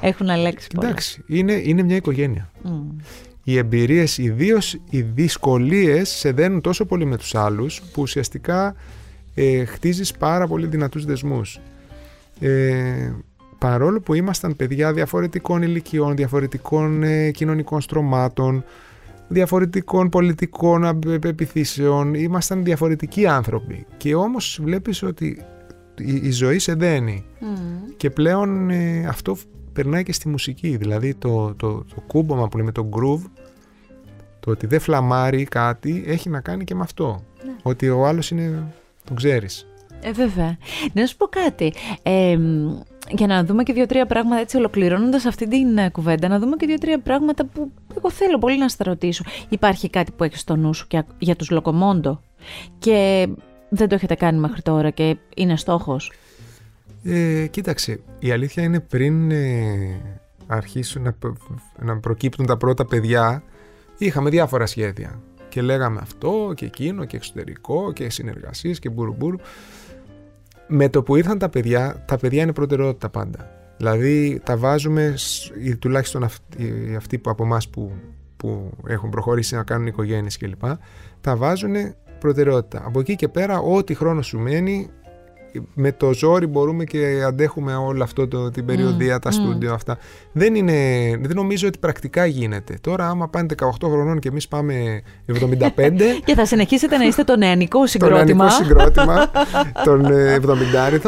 [0.02, 0.88] Έχουν αλλάξει πολλά.
[0.88, 2.52] Εντάξει, είναι, είναι μια οικογένεια.
[2.64, 2.82] Μμ.
[3.44, 8.76] Οι εμπειρίες, ιδίως οι δυσκολίες, σε δένουν τόσο πολύ με τους άλλους που ουσιαστικά
[9.36, 11.60] ε, χτίζεις πάρα πολύ δυνατούς δεσμούς.
[12.40, 13.12] Ε,
[13.58, 18.64] παρόλο που ήμασταν παιδιά διαφορετικών ηλικιών, διαφορετικών ε, κοινωνικών στρωμάτων,
[19.28, 23.86] διαφορετικών πολιτικών απ- πεπιθήσεων, ήμασταν διαφορετικοί άνθρωποι.
[23.98, 25.46] Και όμως βλέπεις ότι
[25.98, 27.26] η, η ζωή σε δένει.
[27.40, 27.56] Μμ.
[27.98, 29.38] Και πλέον ε, αυτό
[29.74, 30.78] περνάει και στη μουσική.
[30.78, 33.30] Δηλαδή το, το, το κούμπομα που λέμε το groove,
[34.40, 37.24] το ότι δεν φλαμάρει κάτι, έχει να κάνει και με αυτό.
[37.46, 37.52] Ναι.
[37.62, 39.66] Ότι ο άλλος είναι, τον ξέρεις.
[40.02, 40.58] Ε, βέβαια.
[40.94, 41.74] Να σου πω κάτι.
[42.04, 46.40] Ε, μ, για να δούμε και δύο-τρία πράγματα έτσι ολοκληρώνοντας αυτή την ε, κουβέντα, να
[46.40, 49.24] δούμε και δύο-τρία πράγματα που εγώ θέλω πολύ να στα ρωτήσω.
[49.50, 52.22] Υπάρχει κάτι που έχεις στο νου σου και α- για τους Λοκομόντο;
[52.80, 53.28] Και
[53.70, 56.12] δεν το έχετε κάνει μέχρι τώρα και είναι στόχος;
[57.04, 60.02] Ε, κοίταξε, η αλήθεια είναι πριν ε,
[60.48, 61.38] αρχίσουν να, προ-
[61.82, 63.44] να προκύπτουν τα πρώτα παιδιά,
[63.98, 65.22] είχαμε διάφορα σχέδια.
[65.50, 69.38] Και λέγαμε αυτό και εκείνο και εξωτερικό και συνεργασίες και μπουρουμπουρου.
[70.68, 73.50] Με το που ήρθαν τα παιδιά, τα παιδιά είναι προτεραιότητα πάντα.
[73.78, 77.92] Δηλαδή τα βάζουμε, σ- ή τουλάχιστον αυτοί, οι αυτοί που από εμάς που,
[78.38, 80.64] που έχουν προχωρήσει να κάνουν οικογένειες κλπ.
[81.22, 81.76] Τα βάζουν
[82.20, 82.84] προτεραιότητα.
[82.86, 84.90] Από εκεί και πέρα, ό,τι χρόνος σου μένει,
[85.74, 89.98] με το ζόρι μπορούμε και αντέχουμε όλο αυτό το, την περιοδία, τα στούντιο αυτά.
[90.32, 90.74] Δεν, είναι,
[91.22, 92.78] δεν νομίζω ότι πρακτικά γίνεται.
[92.82, 95.70] Τώρα άμα πάνε 18 χρονών και εμείς πάμε 75...
[96.26, 98.26] και θα συνεχίσετε να είστε το νεανικό συγκρότημα.
[98.26, 99.32] το νεανικό συγκρότημα
[99.86, 101.02] των 70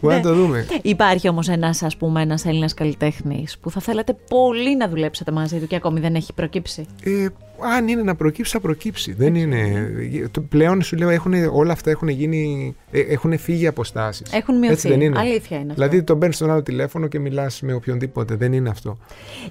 [0.00, 0.66] Μπορεί να το δούμε.
[0.82, 5.58] Υπάρχει όμως ένας ας πούμε ένας Έλληνας καλλιτέχνης που θα θέλατε πολύ να δουλέψετε μαζί
[5.58, 7.26] του και ακόμη δεν έχει προκύψει; Ε,
[7.60, 9.12] αν είναι να προκύψει, θα προκύψει.
[9.12, 9.90] Δεν είναι.
[10.48, 12.74] Πλέον σου λέω, έχουν, όλα αυτά έχουν γίνει.
[12.90, 14.32] Ε, έχουν φύγει αποστάσεις.
[14.32, 14.88] Έχουν μειωθεί.
[14.88, 15.18] δεν είναι.
[15.18, 15.72] Αλήθεια είναι.
[15.72, 15.82] Αυτό.
[15.82, 18.34] Δηλαδή, τον παίρνει στον άλλο τηλέφωνο και μιλάς με οποιονδήποτε.
[18.34, 18.98] Δεν είναι αυτό.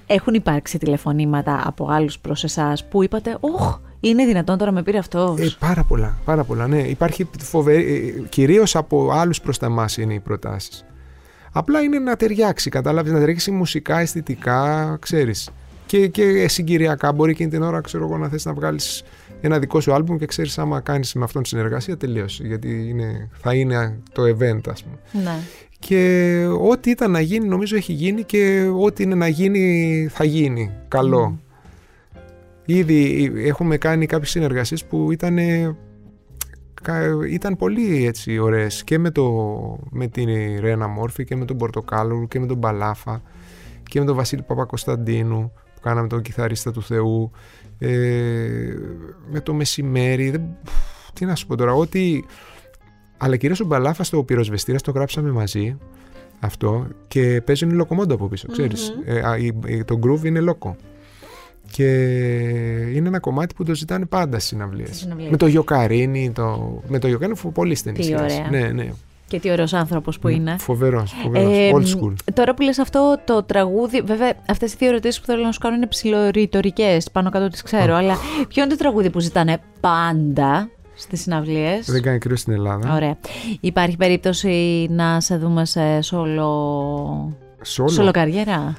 [0.06, 4.98] Έχουν υπάρξει τηλεφωνήματα από άλλους προς εσάς που είπατε, Ωχ, είναι δυνατόν τώρα με πήρε
[4.98, 5.40] αυτός.
[5.40, 6.18] Ε, πάρα πολλά.
[6.24, 6.80] Πάρα πολλά, ναι.
[6.80, 8.14] Υπάρχει φοβερή.
[8.18, 10.84] Ε, Κυρίως από άλλους προς τα εμάς είναι οι προτάσεις.
[11.52, 15.50] Απλά είναι να ταιριάξει, κατάλαβε, να ταιριάξει μουσικά, αισθητικά, ξέρεις
[15.86, 19.02] και, και συγκυριακά μπορεί και την ώρα ξέρω εγώ, να θες να βγάλεις
[19.40, 23.28] ένα δικό σου άλμπουμ και ξέρεις άμα κάνεις με αυτόν τη συνεργασία τελείωσε γιατί είναι,
[23.32, 25.24] θα είναι το event ας πούμε.
[25.24, 25.38] Ναι.
[25.78, 30.70] Και ό,τι ήταν να γίνει νομίζω έχει γίνει και ό,τι είναι να γίνει θα γίνει
[30.88, 31.38] καλό.
[32.64, 35.38] Ήδη έχουμε κάνει κάποιες συνεργασίες που ήταν,
[37.30, 39.24] ήταν πολύ έτσι ωραίες και με, το,
[39.90, 40.28] με την
[40.60, 43.22] Ρένα Μόρφη και με τον Πορτοκάλου και με τον Μπαλάφα
[43.82, 45.52] και με τον Βασίλη Παπακοσταντίνου
[45.84, 47.30] κάναμε τον κιθαρίστα του Θεού,
[47.78, 47.88] ε,
[49.30, 50.42] με το μεσημέρι, δεν,
[51.12, 52.24] τι να σου πω τώρα, ότι...
[53.16, 55.76] Αλλά κυρίως ο Μπαλάφας στο πυροσβεστήρα το γράψαμε μαζί,
[56.40, 58.46] αυτό, και παίζει είναι λοκομόντο από πίσω,
[59.04, 60.76] Ε, το groove είναι λόκο.
[61.70, 61.84] Και
[62.92, 65.08] είναι ένα κομμάτι που το ζητάνε πάντα στις συναυλίες.
[65.30, 66.82] Με το Γιοκαρίνι, το...
[66.88, 68.42] με το Γιοκαρίνι πολύ στενή σχέση.
[68.50, 68.92] Ναι, ναι.
[69.26, 70.56] Και τι ωραίος άνθρωπος που ναι, είναι.
[70.58, 72.12] Φοβερός, ε, old school.
[72.34, 75.58] Τώρα που λες αυτό το τραγούδι, βέβαια αυτές οι δύο ερωτήσεις που θέλω να σου
[75.58, 77.94] κάνω είναι ψηλορητορικέ, πάνω κάτω τις ξέρω.
[77.94, 78.16] Αλλά
[78.48, 82.94] ποιο είναι το τραγούδι που ζητάνε πάντα στις συναυλίες; Δεν κάνει κρύο στην Ελλάδα.
[82.94, 83.16] Ωραία.
[83.60, 87.38] Υπάρχει περίπτωση να σε δούμε σε σόλο.
[87.62, 88.10] Σόλο.
[88.10, 88.76] καριέρα;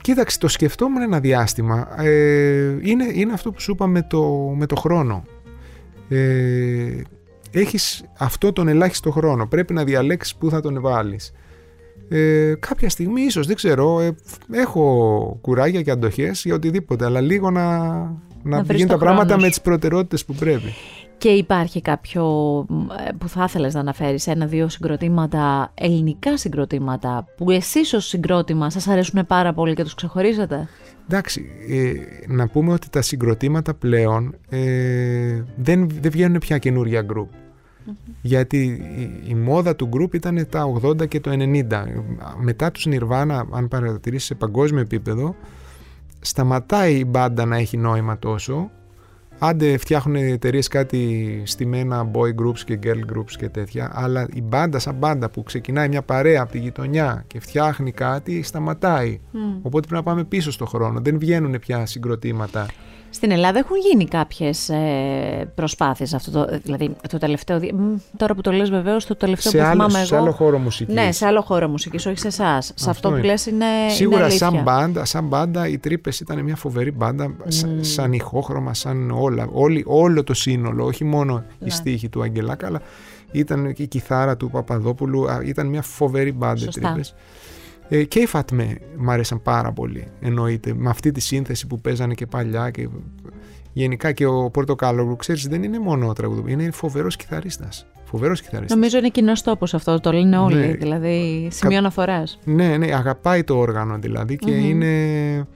[0.00, 2.02] Κοίταξε, το σκεφτόμουν ένα διάστημα.
[2.02, 4.22] Ε, είναι, είναι αυτό που σου είπα με το,
[4.56, 5.24] με το χρόνο.
[6.08, 7.02] Ε,
[7.50, 9.46] έχεις αυτό τον ελάχιστο χρόνο.
[9.46, 11.32] Πρέπει να διαλέξεις πού θα τον βάλεις.
[12.08, 14.14] Ε, κάποια στιγμή ίσως, δεν ξέρω, ε,
[14.50, 17.88] έχω κουράγια και αντοχές για οτιδήποτε, αλλά λίγο να,
[18.42, 20.74] να, να τα πράγματα με τις προτεραιότητες που πρέπει.
[21.20, 22.24] Και υπάρχει κάποιο
[23.06, 28.86] ε, που θα ήθελες να αναφέρεις, ένα-δύο συγκροτήματα, ελληνικά συγκροτήματα, που εσείς ως συγκρότημα σας
[28.88, 30.68] αρέσουν πάρα πολύ και τους ξεχωρίζετε;
[31.08, 31.92] Εντάξει, ε,
[32.32, 37.28] να πούμε ότι τα συγκροτήματα πλέον ε, δεν, δεν βγαίνουν πια καινούρια γκρουπ.
[38.20, 38.82] Γιατί
[39.28, 41.64] η, μόδα του γκρουπ ήταν τα 80 και το 90.
[42.40, 45.34] Μετά τους Nirvana, αν παρατηρήσεις σε παγκόσμιο επίπεδο,
[46.20, 48.70] σταματάει η μπάντα να έχει νόημα τόσο.
[49.42, 54.78] Άντε φτιάχνουν εταιρείες κάτι στημένα boy groups και girl groups και τέτοια, αλλά η μπάντα
[54.78, 59.20] σαν μπάντα που ξεκινάει μια παρέα από τη γειτονιά και φτιάχνει κάτι, σταματάει.
[59.62, 61.00] Οπότε πρέπει να πάμε πίσω στο χρόνο.
[61.00, 62.66] Δεν βγαίνουν πια συγκροτήματα.
[63.10, 66.58] Στην Ελλάδα έχουν γίνει κάποιες ε, προσπάθειες αυτό το.
[66.62, 67.60] Δηλαδή, το τελευταίο.
[68.16, 70.06] Τώρα που το λες βεβαίως, το τελευταίο σε που άλλο, θυμάμαι εγώ.
[70.06, 70.94] Σε άλλο χώρο μουσικής.
[70.94, 72.72] Ναι, σε άλλο χώρο μουσικής, όχι σε εσάς.
[72.74, 73.66] Σε αυτό που λες είναι.
[73.88, 77.34] Σίγουρα είναι σαν, μπάντα, σαν μπάντα, οι τρύπες ήταν μια φοβερή μπάντα.
[77.80, 79.48] Σαν ηχόχρωμα, σαν όλα.
[79.52, 81.66] Όλη, όλο το σύνολο, όχι μόνο ναι.
[81.66, 82.80] οι στίχοι του Αγγελάκα, αλλά
[83.30, 85.26] ήταν και η κιθάρα του Παπαδόπουλου.
[85.44, 87.14] Ήταν μια φοβερή μπάντα οι τρύπες.
[87.92, 90.06] Ε, και οι Φατμέ μου αρέσαν πάρα πολύ.
[90.20, 90.74] Εννοείται.
[90.74, 92.88] Με αυτή τη σύνθεση που παίζανε και παλιά και
[93.72, 97.86] γενικά και ο Πορτοκάλογλου, ξέρεις, δεν είναι μόνο τραγουδό, είναι φοβερός κιθαρίστας.
[98.04, 98.76] Φοβερός κιθαρίστας.
[98.76, 100.66] Νομίζω είναι κοινός τόπος αυτό, το λένε όλοι.
[100.66, 100.72] Ναι.
[100.72, 101.78] Δηλαδή, σημείο Κα...
[101.78, 102.38] αναφοράς.
[102.44, 105.46] Ναι, ναι, αγαπάει το όργανο δηλαδή και είναι.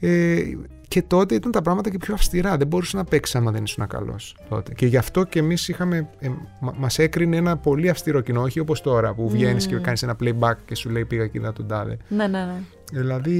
[0.00, 0.42] Ε,
[0.94, 2.56] και τότε ήταν τα πράγματα και πιο αυστηρά.
[2.56, 4.74] Δεν μπορούσε να παίξει άμα δεν ήσουν καλός τότε.
[4.74, 6.08] Και γι' αυτό και εμείς είχαμε.
[6.18, 6.28] Ε,
[6.60, 9.68] μα έκρινε ένα πολύ αυστηρό κοινό, όχι όπως τώρα που βγαίνεις mm.
[9.68, 11.96] και κάνεις ένα playback και σου λέει πήγα και είδα τον τάδε.
[12.08, 12.60] Ναι, ναι, ναι.
[12.92, 13.34] Δηλαδή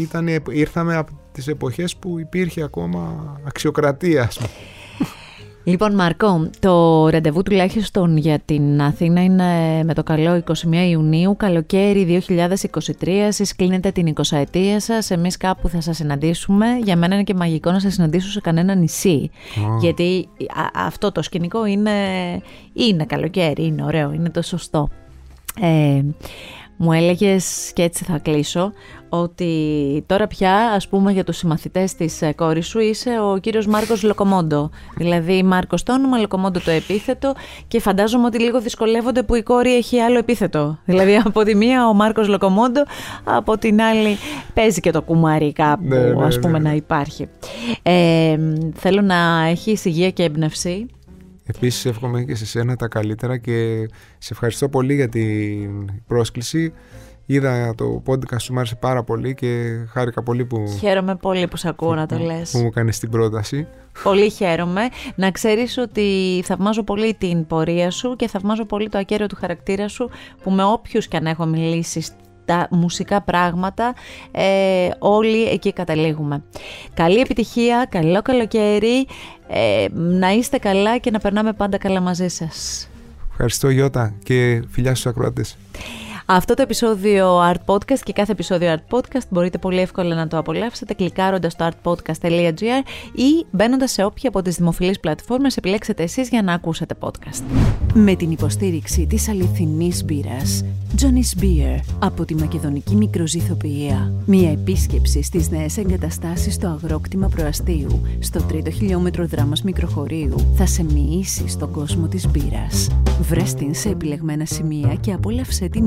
[0.00, 4.50] ήτανε, ήρθαμε από τις εποχές που υπήρχε ακόμα αξιοκρατία, ας πούμε.
[5.64, 10.52] Λοιπόν, Μάρκο, το ραντεβού τουλάχιστον για την Αθήνα είναι με το καλό 21
[10.90, 12.22] Ιουνίου, καλοκαίρι
[13.00, 13.06] 2023.
[13.06, 15.10] Εσείς κλείνετε την 20 ετία σας.
[15.10, 16.66] Εμείς κάπου θα σας συναντήσουμε.
[16.84, 19.30] Για μένα είναι και μαγικό να σας συναντήσω σε κανένα νησί.
[19.80, 20.28] Γιατί
[20.74, 21.90] αυτό το σκηνικό είναι,
[22.72, 24.88] είναι καλοκαίρι, είναι ωραίο, είναι το σωστό.
[25.60, 26.02] Ε,
[26.82, 28.72] μου έλεγες και έτσι θα κλείσω
[29.08, 29.52] ότι
[30.06, 34.02] τώρα πια ας πούμε για τους συμμαθητές της ε, κόρης σου είσαι ο κύριος Μάρκος
[34.02, 34.70] Λοκομόντο.
[34.96, 37.34] Δηλαδή Μάρκος το όνομα, Λοκομόντο το επίθετο
[37.68, 40.78] και φαντάζομαι ότι λίγο δυσκολεύονται που η κόρη έχει άλλο επίθετο.
[40.84, 42.82] Δηλαδή από τη μία ο Μάρκος Λοκομόντο
[43.24, 44.16] από την άλλη
[44.54, 46.68] παίζει και το κουμάρι κάπου ναι, ναι, ας πούμε ναι.
[46.68, 47.28] να υπάρχει.
[47.82, 48.36] Ε,
[48.74, 50.86] θέλω να έχεις υγεία και έμπνευση
[51.54, 53.88] Επίσης εύχομαι και σε σένα τα καλύτερα και
[54.18, 56.72] σε ευχαριστώ πολύ για την πρόσκληση.
[57.26, 60.76] Είδα το podcast σου, μου άρεσε πάρα πολύ και χάρηκα πολύ που...
[60.78, 62.50] Χαίρομαι πολύ που σε ακούω να το λες.
[62.50, 63.66] Που μου κάνεις την πρόταση.
[64.02, 64.80] Πολύ χαίρομαι.
[65.14, 69.88] Να ξέρεις ότι θαυμάζω πολύ την πορεία σου και θαυμάζω πολύ το ακέραιο του χαρακτήρα
[69.88, 70.10] σου
[70.42, 72.04] που με όποιους και αν έχω μιλήσει
[72.50, 73.94] τα μουσικά πράγματα
[74.30, 76.42] ε, όλοι εκεί καταλήγουμε.
[76.94, 79.06] Καλή επιτυχία, καλό καλοκαίρι,
[79.48, 82.88] ε, να είστε καλά και να περνάμε πάντα καλά μαζί σας.
[83.30, 85.56] Ευχαριστώ Γιώτα και φιλιά στους ακροατές.
[86.32, 90.38] Αυτό το επεισόδιο Art Podcast και κάθε επεισόδιο Art Podcast μπορείτε πολύ εύκολα να το
[90.38, 96.42] απολαύσετε κλικάροντας στο artpodcast.gr ή μπαίνοντας σε όποια από τις δημοφιλείς πλατφόρμες επιλέξετε εσείς για
[96.42, 97.42] να ακούσετε podcast.
[97.94, 100.64] Με την υποστήριξη της αληθινής μπύρας
[100.98, 104.12] Johnny's Beer από τη Μακεδονική Μικροζηθοποιία.
[104.26, 110.84] Μία επίσκεψη στις νέες εγκαταστάσεις στο αγρόκτημα προαστίου, στο τρίτο χιλιόμετρο δράμας μικροχωρίου, θα σε
[110.84, 112.88] μοιήσει στον κόσμο της μπύρας.
[113.20, 115.86] Βρες την σε επιλεγμένα σημεία και απόλαυσέ την